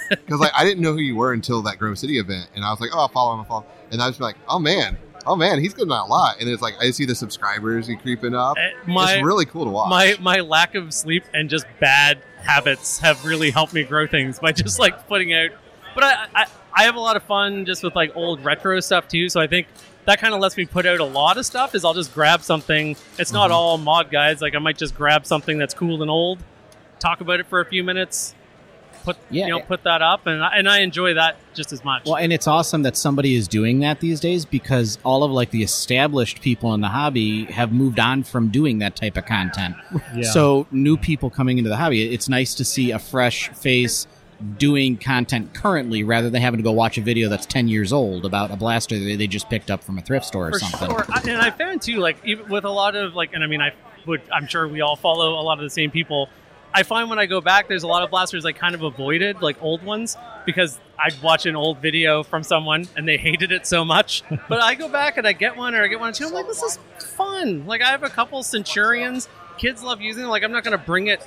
[0.09, 2.69] Because like I didn't know who you were until that Grove City event, and I
[2.69, 3.65] was like, oh, I'll follow him, I'll follow.
[3.91, 6.35] And I was like, oh man, oh man, he's getting a lot.
[6.39, 8.57] And it's like I see the subscribers creeping up.
[8.59, 9.89] Eh, my- it's really cool to watch.
[9.89, 14.37] My my lack of sleep and just bad habits have really helped me grow things
[14.39, 15.49] by just like putting out.
[15.95, 19.07] But I I, I have a lot of fun just with like old retro stuff
[19.07, 19.29] too.
[19.29, 19.67] So I think
[20.05, 21.75] that kind of lets me put out a lot of stuff.
[21.75, 22.95] Is I'll just grab something.
[23.17, 23.55] It's not mm-hmm.
[23.55, 24.41] all mod guides.
[24.41, 26.39] Like I might just grab something that's cool and old,
[26.99, 28.33] talk about it for a few minutes,
[29.03, 29.47] put Yeah.
[29.47, 32.05] you know put that up, and I, and I enjoy that just as much.
[32.05, 35.51] Well, and it's awesome that somebody is doing that these days because all of like
[35.51, 39.75] the established people in the hobby have moved on from doing that type of content.
[40.15, 40.23] Yeah.
[40.23, 44.07] So new people coming into the hobby, it's nice to see a fresh face
[44.57, 48.25] doing content currently rather than having to go watch a video that's 10 years old
[48.25, 50.89] about a blaster that they just picked up from a thrift store or for something.
[50.89, 51.05] sure.
[51.09, 53.61] I, and I found too, like even with a lot of like, and I mean,
[53.61, 53.73] I
[54.05, 56.29] would, I'm sure we all follow a lot of the same people.
[56.73, 59.41] I find when I go back, there's a lot of blasters I kind of avoided,
[59.41, 60.15] like old ones,
[60.45, 64.23] because I'd watch an old video from someone and they hated it so much.
[64.47, 66.27] but I go back and I get one or I get one or two.
[66.27, 67.65] I'm like, this is fun.
[67.65, 69.27] Like I have a couple Centurions.
[69.57, 70.29] Kids love using them.
[70.29, 71.21] Like I'm not going to bring it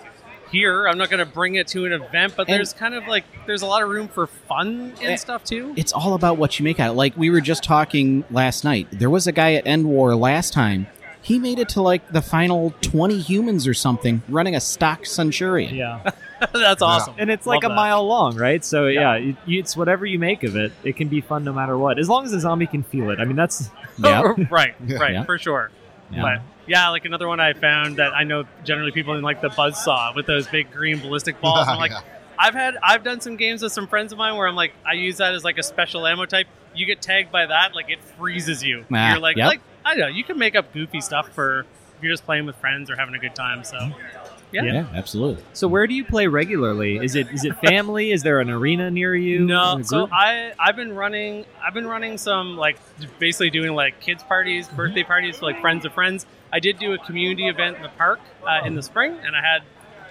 [0.55, 0.87] here.
[0.89, 3.25] I'm not going to bring it to an event, but And- there's kind of like
[3.47, 5.75] there's a lot of room for fun and Eh, stuff too.
[5.77, 6.97] It's all about what you make out.
[6.97, 8.87] Like we were just talking last night.
[8.91, 10.87] There was a guy at End War last time.
[11.21, 15.75] He made it to like the final 20 humans or something running a stock Centurion.
[15.75, 16.11] Yeah.
[16.53, 17.15] That's awesome.
[17.17, 17.77] And it's like Love a that.
[17.77, 18.63] mile long, right?
[18.63, 19.31] So yeah, Yeah.
[19.31, 20.73] it- you, it's whatever you make of it.
[20.85, 23.19] It can be fun no matter what, as long as the zombie can feel it.
[23.21, 25.25] I mean, that's right, right, Yeah.
[25.25, 25.71] for sure.
[26.13, 26.21] Yeah.
[26.23, 29.49] But yeah, like another one I found that I know generally people in like the
[29.51, 31.67] buzz saw with those big green ballistic balls.
[31.69, 32.01] I'm like, Yeah.
[32.37, 34.95] I've had I've done some games with some friends of mine where I'm like, I
[34.95, 36.49] use that as like a special ammo type.
[36.75, 38.85] You get tagged by that, like it freezes you.
[38.93, 39.47] Ah, You're like, yep.
[39.49, 42.47] like I don't know, you can make up goofy stuff for if you're just playing
[42.47, 43.63] with friends or having a good time.
[43.63, 43.79] So
[44.51, 44.63] yeah.
[44.65, 44.87] yeah.
[44.95, 45.45] absolutely.
[45.53, 46.97] So where do you play regularly?
[46.99, 48.11] Is it is it family?
[48.11, 49.41] is there an arena near you?
[49.47, 50.09] No, so?
[50.13, 52.79] I I've been running I've been running some like
[53.21, 54.77] basically doing like kids parties, Mm-hmm.
[54.77, 56.27] birthday parties for like friends of friends.
[56.55, 59.41] I did do a community event in the park uh, in the spring, and I
[59.43, 59.63] had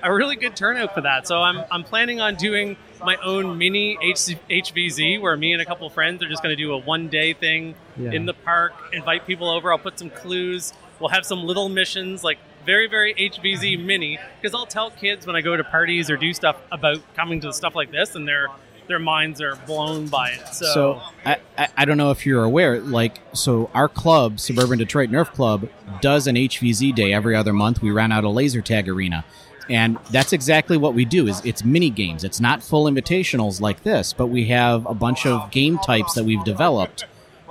[0.04, 1.26] a really good turnout for that.
[1.28, 5.66] So I'm I'm planning on doing my own mini H- HVZ where me and a
[5.66, 8.12] couple of friends are just going to do a one day thing Yeah.
[8.12, 9.72] in the park, invite people over.
[9.72, 10.74] I'll put some clues.
[11.00, 15.36] We'll have some little missions like very very HVZ mini because I'll tell kids when
[15.38, 18.48] I go to parties or do stuff about coming to stuff like this, and their
[18.88, 20.46] their minds are blown by it.
[20.50, 24.78] So, So I, I, I don't know if you're aware, like, so our club, Suburban
[24.80, 25.70] Detroit Nerf Club,
[26.01, 27.82] does an HVZ day every other month.
[27.82, 29.26] We run out a laser tag arena.
[29.70, 32.24] And that's exactly what we do is it's mini games.
[32.24, 36.26] It's not full invitationals like this, but we have a bunch of game types that
[36.26, 37.06] we've developed.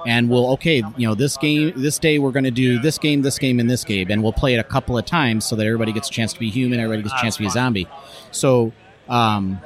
[0.04, 3.38] And we'll okay, you know, this game this day we're gonna do this game, this
[3.38, 5.92] game, and this game, and we'll play it a couple of times so that everybody
[5.92, 7.88] gets a chance to be human, everybody gets a chance to be a zombie.
[8.32, 8.72] So
[9.08, 9.60] um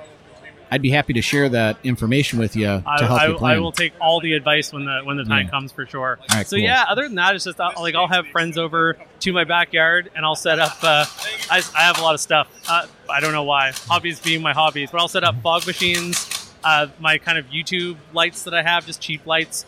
[0.71, 3.57] I'd be happy to share that information with you to I, help I, you plan.
[3.57, 5.51] I will take all the advice when the when the time Yeah.
[5.51, 6.19] comes for sure.
[6.33, 6.65] Right, so cool.
[6.65, 10.25] yeah, other than that, it's just like I'll have friends over to my backyard and
[10.25, 10.77] I'll set up.
[10.83, 11.05] Uh,
[11.51, 12.49] I, I have a lot of stuff.
[12.69, 16.53] Uh, I don't know why hobbies being my hobbies, but I'll set up fog machines.
[16.65, 19.65] Uh, my kind of YouTube lights that I have, just cheap lights,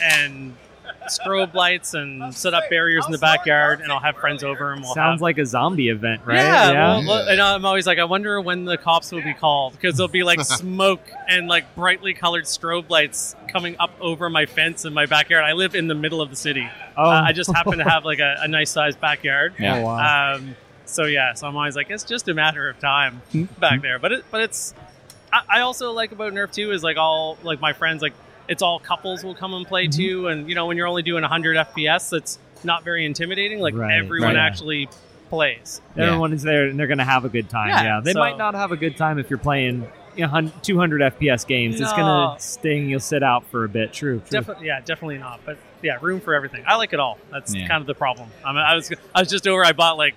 [0.00, 0.54] and
[1.08, 4.82] strobe lights and set up barriers in the backyard, and I'll have friends over and
[4.82, 5.20] we'll Sounds have.
[5.22, 6.36] like a zombie event, right?
[6.36, 9.72] Yeah, well, well, and I'm always like, I wonder when the cops will be called
[9.72, 14.46] because there'll be like smoke and like brightly colored strobe lights coming up over my
[14.46, 15.44] fence in my backyard.
[15.44, 16.68] I live in the middle of the city.
[16.96, 17.02] Oh.
[17.04, 19.54] Uh, I just happen to have like a, a nice sized backyard.
[19.58, 19.78] Yeah.
[19.78, 20.34] Oh, wow.
[20.36, 23.60] Um, so yeah, so I'm always like, it's just a matter of time Mm-hmm.
[23.60, 23.98] back there.
[23.98, 24.72] But it, but it's,
[25.32, 28.12] I, I also like about Nerf too is like all like my friends like
[28.48, 29.98] it's all couples will come and play Mm-hmm.
[30.00, 33.60] too, and you know when you're only doing 100 FPS, that's not very intimidating.
[33.60, 34.36] Like Right, everyone right.
[34.36, 34.88] actually
[35.28, 35.80] plays.
[35.96, 37.68] Everyone is there and they're going to have a good time.
[37.68, 39.86] Yeah, Yeah, they so- might not have a good time if you're playing
[40.16, 41.78] you know, hun- 200 FPS games.
[41.80, 42.88] It's going to sting.
[42.88, 43.92] You'll sit out for a bit.
[43.92, 44.20] True.
[44.20, 44.28] true.
[44.30, 45.40] Definitely, yeah, definitely not.
[45.44, 46.64] But yeah, room for everything.
[46.66, 47.18] I like it all.
[47.30, 47.68] That's Yeah.
[47.68, 48.30] kind of the problem.
[48.44, 49.62] I, mean, I was I was just over.
[49.64, 50.14] I bought like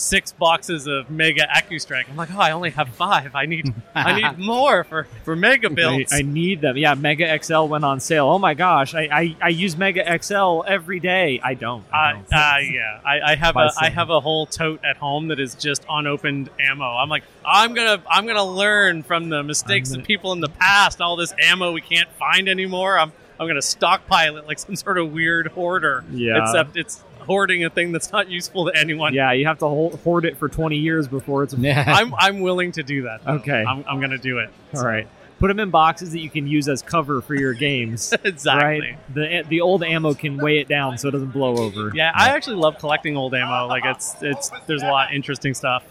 [0.00, 2.08] six boxes of Mega AccuStrike.
[2.08, 3.34] I'm like, oh, I only have five.
[3.34, 6.12] I need I need more for for Mega I, builds.
[6.12, 6.76] I need them.
[6.76, 8.26] Yeah, Mega XL went on sale.
[8.26, 11.40] Oh my gosh, I, I, I use Mega XL every day.
[11.44, 11.84] I don't.
[11.92, 12.32] I Uh, don't.
[12.32, 15.38] uh, yeah, I, I have Buy a I have a whole tote at home that
[15.38, 16.84] is just unopened ammo.
[16.96, 21.00] I'm like, I'm gonna I'm gonna learn from the mistakes of people in the past.
[21.00, 22.98] All this ammo we can't find anymore.
[22.98, 26.04] I'm I'm gonna stockpile it like some sort of weird hoarder.
[26.10, 26.42] Yeah.
[26.42, 29.14] Except it's hoarding a thing that's not useful to anyone.
[29.14, 31.54] yeah, you have to hold, hoard it for 20 years before it's.
[31.64, 33.24] I'm I'm willing to do that.
[33.24, 33.34] though.
[33.34, 33.64] Okay.
[33.64, 34.50] I'm, I'm gonna do it.
[34.74, 35.06] All right.
[35.38, 38.12] Put them in boxes that you can use as cover for your games.
[38.24, 38.80] Exactly.
[38.80, 39.14] Right?
[39.14, 41.92] The the old ammo can weigh it down so it doesn't blow over.
[41.94, 43.66] Yeah, I actually love collecting old ammo.
[43.68, 45.84] Like it's it's there's a lot of interesting stuff.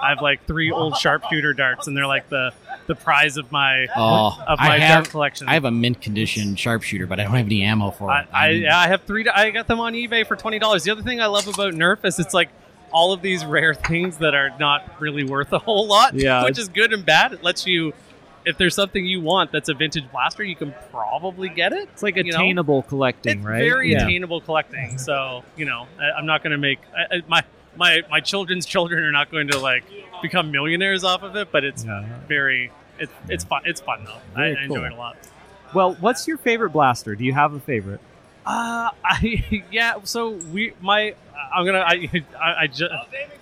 [0.00, 2.52] I have like three old sharpshooter darts, and they're like the
[2.86, 5.48] the prize of my Oh, of my I have dart collection.
[5.48, 8.26] I have a mint condition sharpshooter, but I don't have any ammo for it.
[8.32, 9.26] I, yeah, I have three.
[9.28, 10.84] I got them on eBay for twenty dollars.
[10.84, 12.48] The other thing I love about Nerf is it's like
[12.92, 16.14] all of these rare things that are not really worth a whole lot.
[16.14, 17.32] Yeah, which is good and bad.
[17.32, 17.92] It lets you,
[18.44, 21.88] if there's something you want that's a vintage blaster, you can probably get it.
[21.92, 22.30] It's like you know?
[22.38, 23.58] attainable collecting, It's right?
[23.58, 24.04] very Yeah.
[24.04, 24.98] attainable collecting.
[24.98, 27.42] So you know, I, I'm not going to make I, I, my
[27.76, 29.84] my my children's children are not going to like
[30.22, 31.50] become millionaires off of it.
[31.52, 31.84] But it's
[32.28, 33.62] very it's it's fun.
[33.64, 34.18] It's fun though.
[34.34, 34.84] I, Very I enjoy cool.
[34.84, 35.16] it a lot.
[35.74, 37.14] Well, what's your favorite blaster?
[37.14, 38.00] Do you have a favorite?
[38.44, 39.94] Uh, I yeah.
[40.04, 41.14] So we my
[41.54, 42.08] I'm gonna I
[42.40, 42.92] I, I just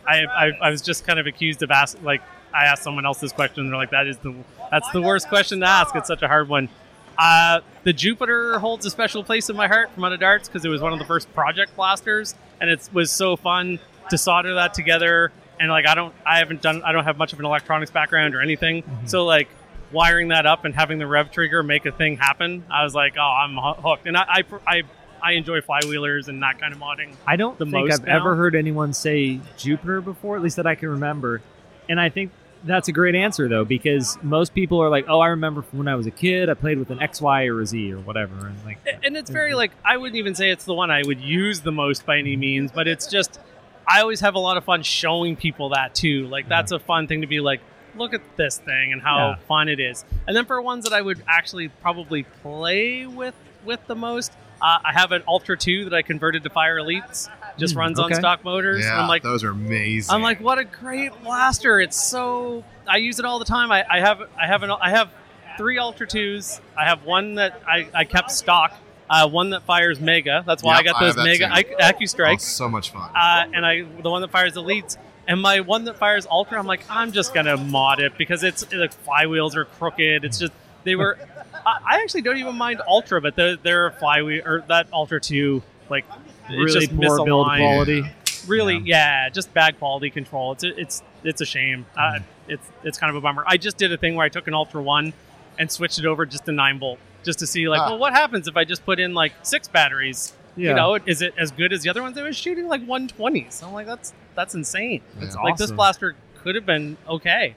[0.06, 2.22] I, I I was just kind of accused of asking like
[2.52, 3.64] I asked someone else this question.
[3.64, 4.34] and They're like that is the
[4.70, 5.94] that's the worst question to ask.
[5.94, 6.68] It's such a hard one.
[7.16, 10.64] Uh, the Jupiter holds a special place in my heart from out of darts because
[10.64, 13.78] it was one of the first project blasters, and it was so fun
[14.10, 15.30] to solder that together.
[15.60, 18.34] And like I don't I haven't done I don't have much of an electronics background
[18.34, 19.06] or anything, mm-hmm.
[19.06, 19.48] so like
[19.94, 23.14] wiring that up and having the rev trigger make a thing happen, I was like,
[23.16, 24.06] oh, I'm hooked.
[24.06, 24.82] And I, I, I,
[25.22, 27.14] I enjoy flywheelers and that kind of modding.
[27.26, 28.16] I don't the think most I've now.
[28.16, 31.40] ever heard anyone say Jupiter before, at least that I can remember.
[31.88, 32.32] And I think
[32.64, 35.88] that's a great answer though, because most people are like, "Oh, I remember from when
[35.88, 38.34] I was a kid, I played with an X, Y, or a Z or whatever."
[38.46, 41.20] And like, And it's very like I wouldn't even say it's the one I would
[41.20, 43.38] use the most by any means, but it's just
[43.86, 46.26] I always have a lot of fun showing people that too.
[46.28, 47.60] Like that's a fun thing to be like,
[47.96, 49.36] look at this thing and how Yeah.
[49.46, 50.04] fun it is.
[50.26, 54.78] And then for ones that I would actually probably play with with the most, uh,
[54.84, 57.28] I have an Ultra Two that I converted to Fire Elites.
[57.56, 58.84] Just Hmm, runs on stock motors.
[58.84, 60.12] Yeah, I'm like, those are amazing.
[60.12, 61.80] I'm like, what a great blaster!
[61.80, 63.70] It's so I use it all the time.
[63.70, 65.10] I, I have I have an I have
[65.56, 66.60] three Ultra Twos.
[66.76, 68.74] I have one that I, I kept stock.
[69.08, 70.42] Uh, one that fires Mega.
[70.46, 71.52] That's why I got those have that Mega too.
[71.54, 71.74] Ac-
[72.14, 72.34] AccuStrikes.
[72.34, 73.10] Oh, so much fun.
[73.14, 74.96] Uh, and I the one that fires Elites.
[75.26, 78.62] And my one that fires Ultra, I'm like, I'm just gonna mod it because it's
[78.64, 80.24] the flywheels are crooked.
[80.24, 80.52] It's just
[80.84, 81.18] they were.
[81.66, 85.62] I, I actually don't even mind Ultra, but they're, they're flywheel or that Ultra two
[85.88, 86.04] like
[86.48, 87.58] it's Really just poor build misaligned.
[87.58, 88.04] quality.
[88.46, 89.30] Really, yeah.
[89.30, 90.52] just bad quality control.
[90.52, 91.86] It's it's it's a shame.
[91.96, 92.24] Uh, Mm-hmm.
[92.52, 93.44] it's it's kind of a bummer.
[93.46, 95.14] I just did a thing where I took an Ultra one
[95.58, 97.90] and switched it over just to nine volt, just to see like, Ah.
[97.90, 100.32] well, what happens if I just put in like six batteries?
[100.56, 100.70] Yeah.
[100.70, 102.16] You know, is it as good as the other ones?
[102.16, 103.62] It was shooting like 120s.
[103.64, 105.00] I'm like, that's that's insane.
[105.16, 107.56] That's like this blaster could have been okay.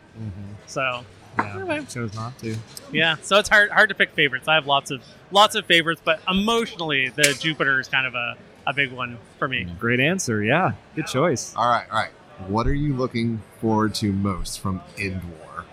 [0.66, 1.04] So
[1.38, 2.56] yeah, chose not to.
[2.92, 4.48] yeah, so it's hard hard to pick favorites.
[4.48, 8.36] I have lots of lots of favorites, but emotionally, the Jupiter is kind of a,
[8.66, 9.68] a big one for me.
[9.80, 10.44] Great answer.
[10.44, 11.54] Yeah, good choice.
[11.56, 12.10] All right, all right.
[12.48, 15.66] What are you looking forward to most from End War?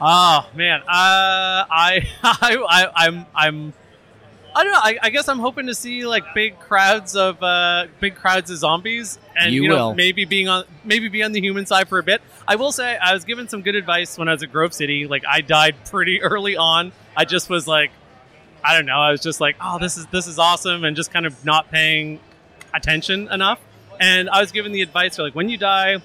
[0.00, 3.72] Oh man, uh, I, I, I, I'm, I'm,
[4.54, 4.80] I don't know.
[4.82, 8.58] I, I guess I'm hoping to see like big crowds of, uh, big crowds of
[8.58, 9.94] zombies, and You you, know will.
[9.94, 12.20] maybe being on, maybe be on the human side for a bit.
[12.48, 15.06] I will say I was given some good advice when I was at Grove City.
[15.06, 16.92] Like I died pretty early on.
[17.16, 17.90] I just was like,
[18.64, 18.98] I don't know.
[18.98, 21.70] I was just like, oh, this is this is awesome, and just kind of not
[21.70, 22.20] paying
[22.74, 23.60] attention enough.
[24.00, 25.98] And I was given the advice, for like when you die,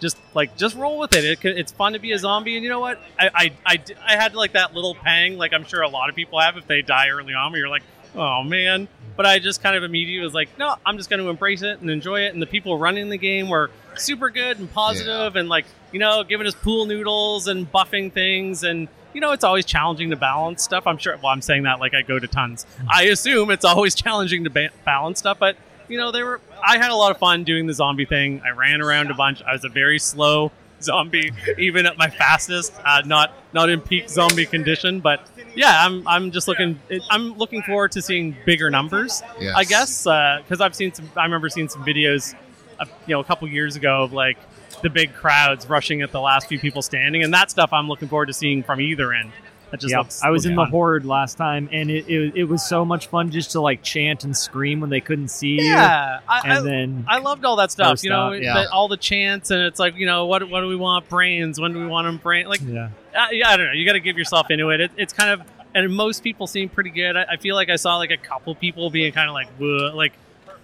[0.00, 1.24] just like just roll with it.
[1.24, 3.00] it it's fun to be a zombie, and you know what?
[3.18, 6.40] I, I, I had like that little pang, like I'm sure a lot of people
[6.40, 7.82] have if they die early on, where you're like,
[8.14, 8.88] oh man.
[9.16, 11.80] but I just kind of immediately was like, no, I'm just going to embrace it
[11.80, 12.34] and enjoy it.
[12.34, 16.22] And the people running the game were super good and positive and like, you know,
[16.22, 18.62] giving us pool noodles and buffing things.
[18.62, 20.86] And, you know, it's always challenging to balance stuff.
[20.86, 22.66] I'm sure, well, I'm saying that like I go to tons.
[22.88, 25.56] I assume it's always challenging to ba- balance stuff, but,
[25.88, 28.42] you know, they were, I had a lot of fun doing the zombie thing.
[28.44, 29.42] I ran around a bunch.
[29.42, 30.52] I was a very slow
[30.82, 36.06] zombie, even at my fastest, uh, not, not in peak zombie condition, but yeah, I'm,
[36.06, 36.78] I'm just looking,
[37.10, 39.54] I'm looking forward to seeing bigger numbers, Yes.
[39.56, 40.02] I guess,
[40.42, 42.34] because I've seen some, I remember seeing some videos,
[42.78, 44.36] uh, you know, a couple years ago of like
[44.82, 48.08] the big crowds rushing at the last few people standing, and that stuff I'm looking
[48.08, 49.32] forward to seeing from either end.
[49.70, 50.06] That just Yep.
[50.22, 53.30] I was in the horde last time, and it, it, it was so much fun
[53.30, 56.20] just to like chant and scream when they couldn't see Yeah, you.
[56.28, 58.04] I, and I, then I loved all that stuff.
[58.04, 58.54] You know, yeah.
[58.54, 61.08] the, all the chants, and it's like, you know, what what do we want?
[61.08, 61.60] Brains.
[61.60, 62.18] When do we want them?
[62.18, 62.46] Brain.
[62.46, 62.90] Like, yeah.
[63.14, 63.72] uh, yeah, I don't know.
[63.72, 64.80] You got to give yourself into it.
[64.80, 64.90] it.
[64.96, 67.16] It's kind of, and most people seem pretty good.
[67.16, 69.92] I, I feel like I saw like a couple people being kind of like, "Whoa,"
[69.94, 70.12] like,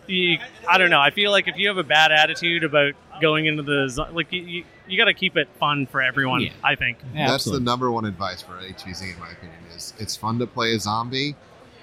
[0.07, 0.39] you,
[0.69, 1.01] I don't know.
[1.01, 4.33] I feel like if you have a bad attitude about going into the zo- like,
[4.33, 6.43] you, you, you got to keep it fun for everyone.
[6.43, 6.53] Yeah.
[6.63, 6.99] I think.
[7.15, 9.59] That's the number one advice for HVZ, in my opinion.
[9.75, 11.35] Is it's fun to play a zombie.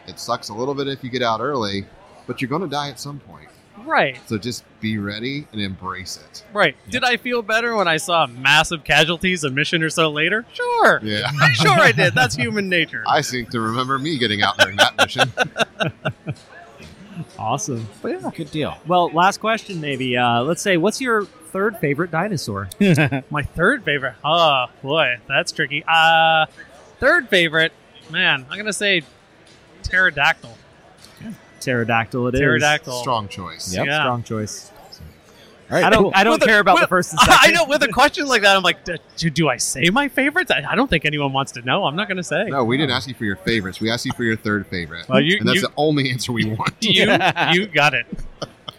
[0.08, 1.86] It sucks a little bit if you get out early,
[2.28, 3.50] but you're going to die at some point.
[3.86, 4.20] Right.
[4.28, 6.44] So just be ready and embrace it.
[6.54, 6.76] Right.
[6.90, 10.46] Did I feel better when I saw massive casualties a mission or so later?
[10.54, 11.00] Sure.
[11.04, 11.32] Yeah.
[11.54, 12.14] sure I did.
[12.14, 13.04] That's human nature.
[13.08, 15.32] I seem to remember me getting out during that mission.
[17.40, 17.88] Awesome.
[18.02, 18.78] But yeah, good deal.
[18.86, 20.18] Well, last question, maybe.
[20.18, 22.70] Uh, let's say, what's your third favorite dinosaur?
[23.30, 24.16] My third favorite.
[24.24, 25.84] Oh boy, that's tricky.
[25.88, 26.46] Uh
[27.00, 27.72] third favorite,
[28.10, 29.04] man, I'm gonna say
[29.84, 30.58] pterodactyl.
[31.62, 32.28] Pterodactyl.
[32.28, 33.00] It is Pterodactyl.
[33.02, 33.74] Strong choice.
[33.74, 33.86] Yep.
[33.88, 34.02] Yeah.
[34.04, 34.72] Strong choice.
[35.70, 36.04] All right, I don't.
[36.04, 36.12] cool.
[36.16, 38.26] I don't With a- care about the with- first and I know with a question
[38.28, 38.84] like that, I'm like,
[39.18, 40.50] do, do I say my favorites?
[40.52, 41.86] I, I don't think anyone wants to know.
[41.86, 42.46] I'm not gonna say.
[42.46, 43.80] No, we didn't ask you for your favorites.
[43.80, 45.08] We asked you for your third favorite.
[45.08, 46.74] Well, you- and that's you- the only answer we want.
[46.82, 47.06] You
[47.52, 48.08] you got it.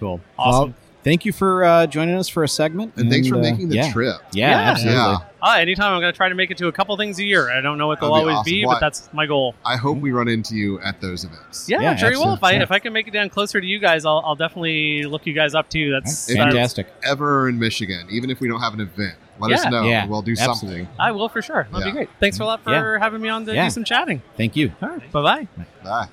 [0.00, 0.20] Cool.
[0.38, 0.70] Awesome.
[0.70, 0.74] Well,
[1.04, 2.94] thank you for uh, joining us for a segment.
[2.96, 3.92] And thanks for uh, making the yeah.
[3.92, 4.16] trip.
[4.32, 4.98] Yeah, absolutely.
[5.00, 5.18] Yeah.
[5.42, 7.50] Uh, anytime I'm gonna try to make it to a couple things a year.
[7.50, 8.50] I don't know what they'll That'd be always awesome.
[8.52, 9.54] be, Well, but that's my goal.
[9.64, 11.68] I hope we run into you at those events.
[11.68, 12.34] Yeah, Yeah, I'm sure you will.
[12.34, 12.62] If I absolutely.
[12.64, 15.32] if I can make it down closer to you guys, I'll, I'll definitely look you
[15.32, 15.90] guys up too.
[15.90, 16.86] That's If that's- you're Fantastic.
[17.04, 19.70] Ever in Michigan, even if we don't have an event, let us Yeah.
[19.70, 19.82] know.
[19.84, 20.80] Yeah, we'll do absolutely.
[20.84, 20.88] something.
[20.98, 21.66] I will for sure.
[21.70, 21.92] That'd Yeah.
[21.92, 22.08] be great.
[22.20, 22.98] Thanks for a lot for Yeah.
[23.02, 23.64] having me on to Yeah.
[23.64, 24.20] do some chatting.
[24.36, 24.72] Thank you.
[24.82, 25.12] All right.
[25.12, 25.64] Bye bye.
[25.82, 26.08] Bye.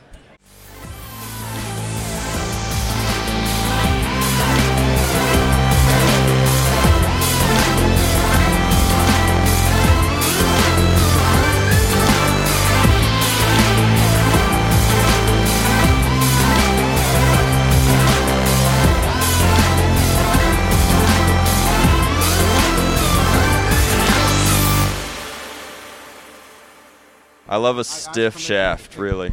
[27.49, 29.25] I love a stiff shaft, really.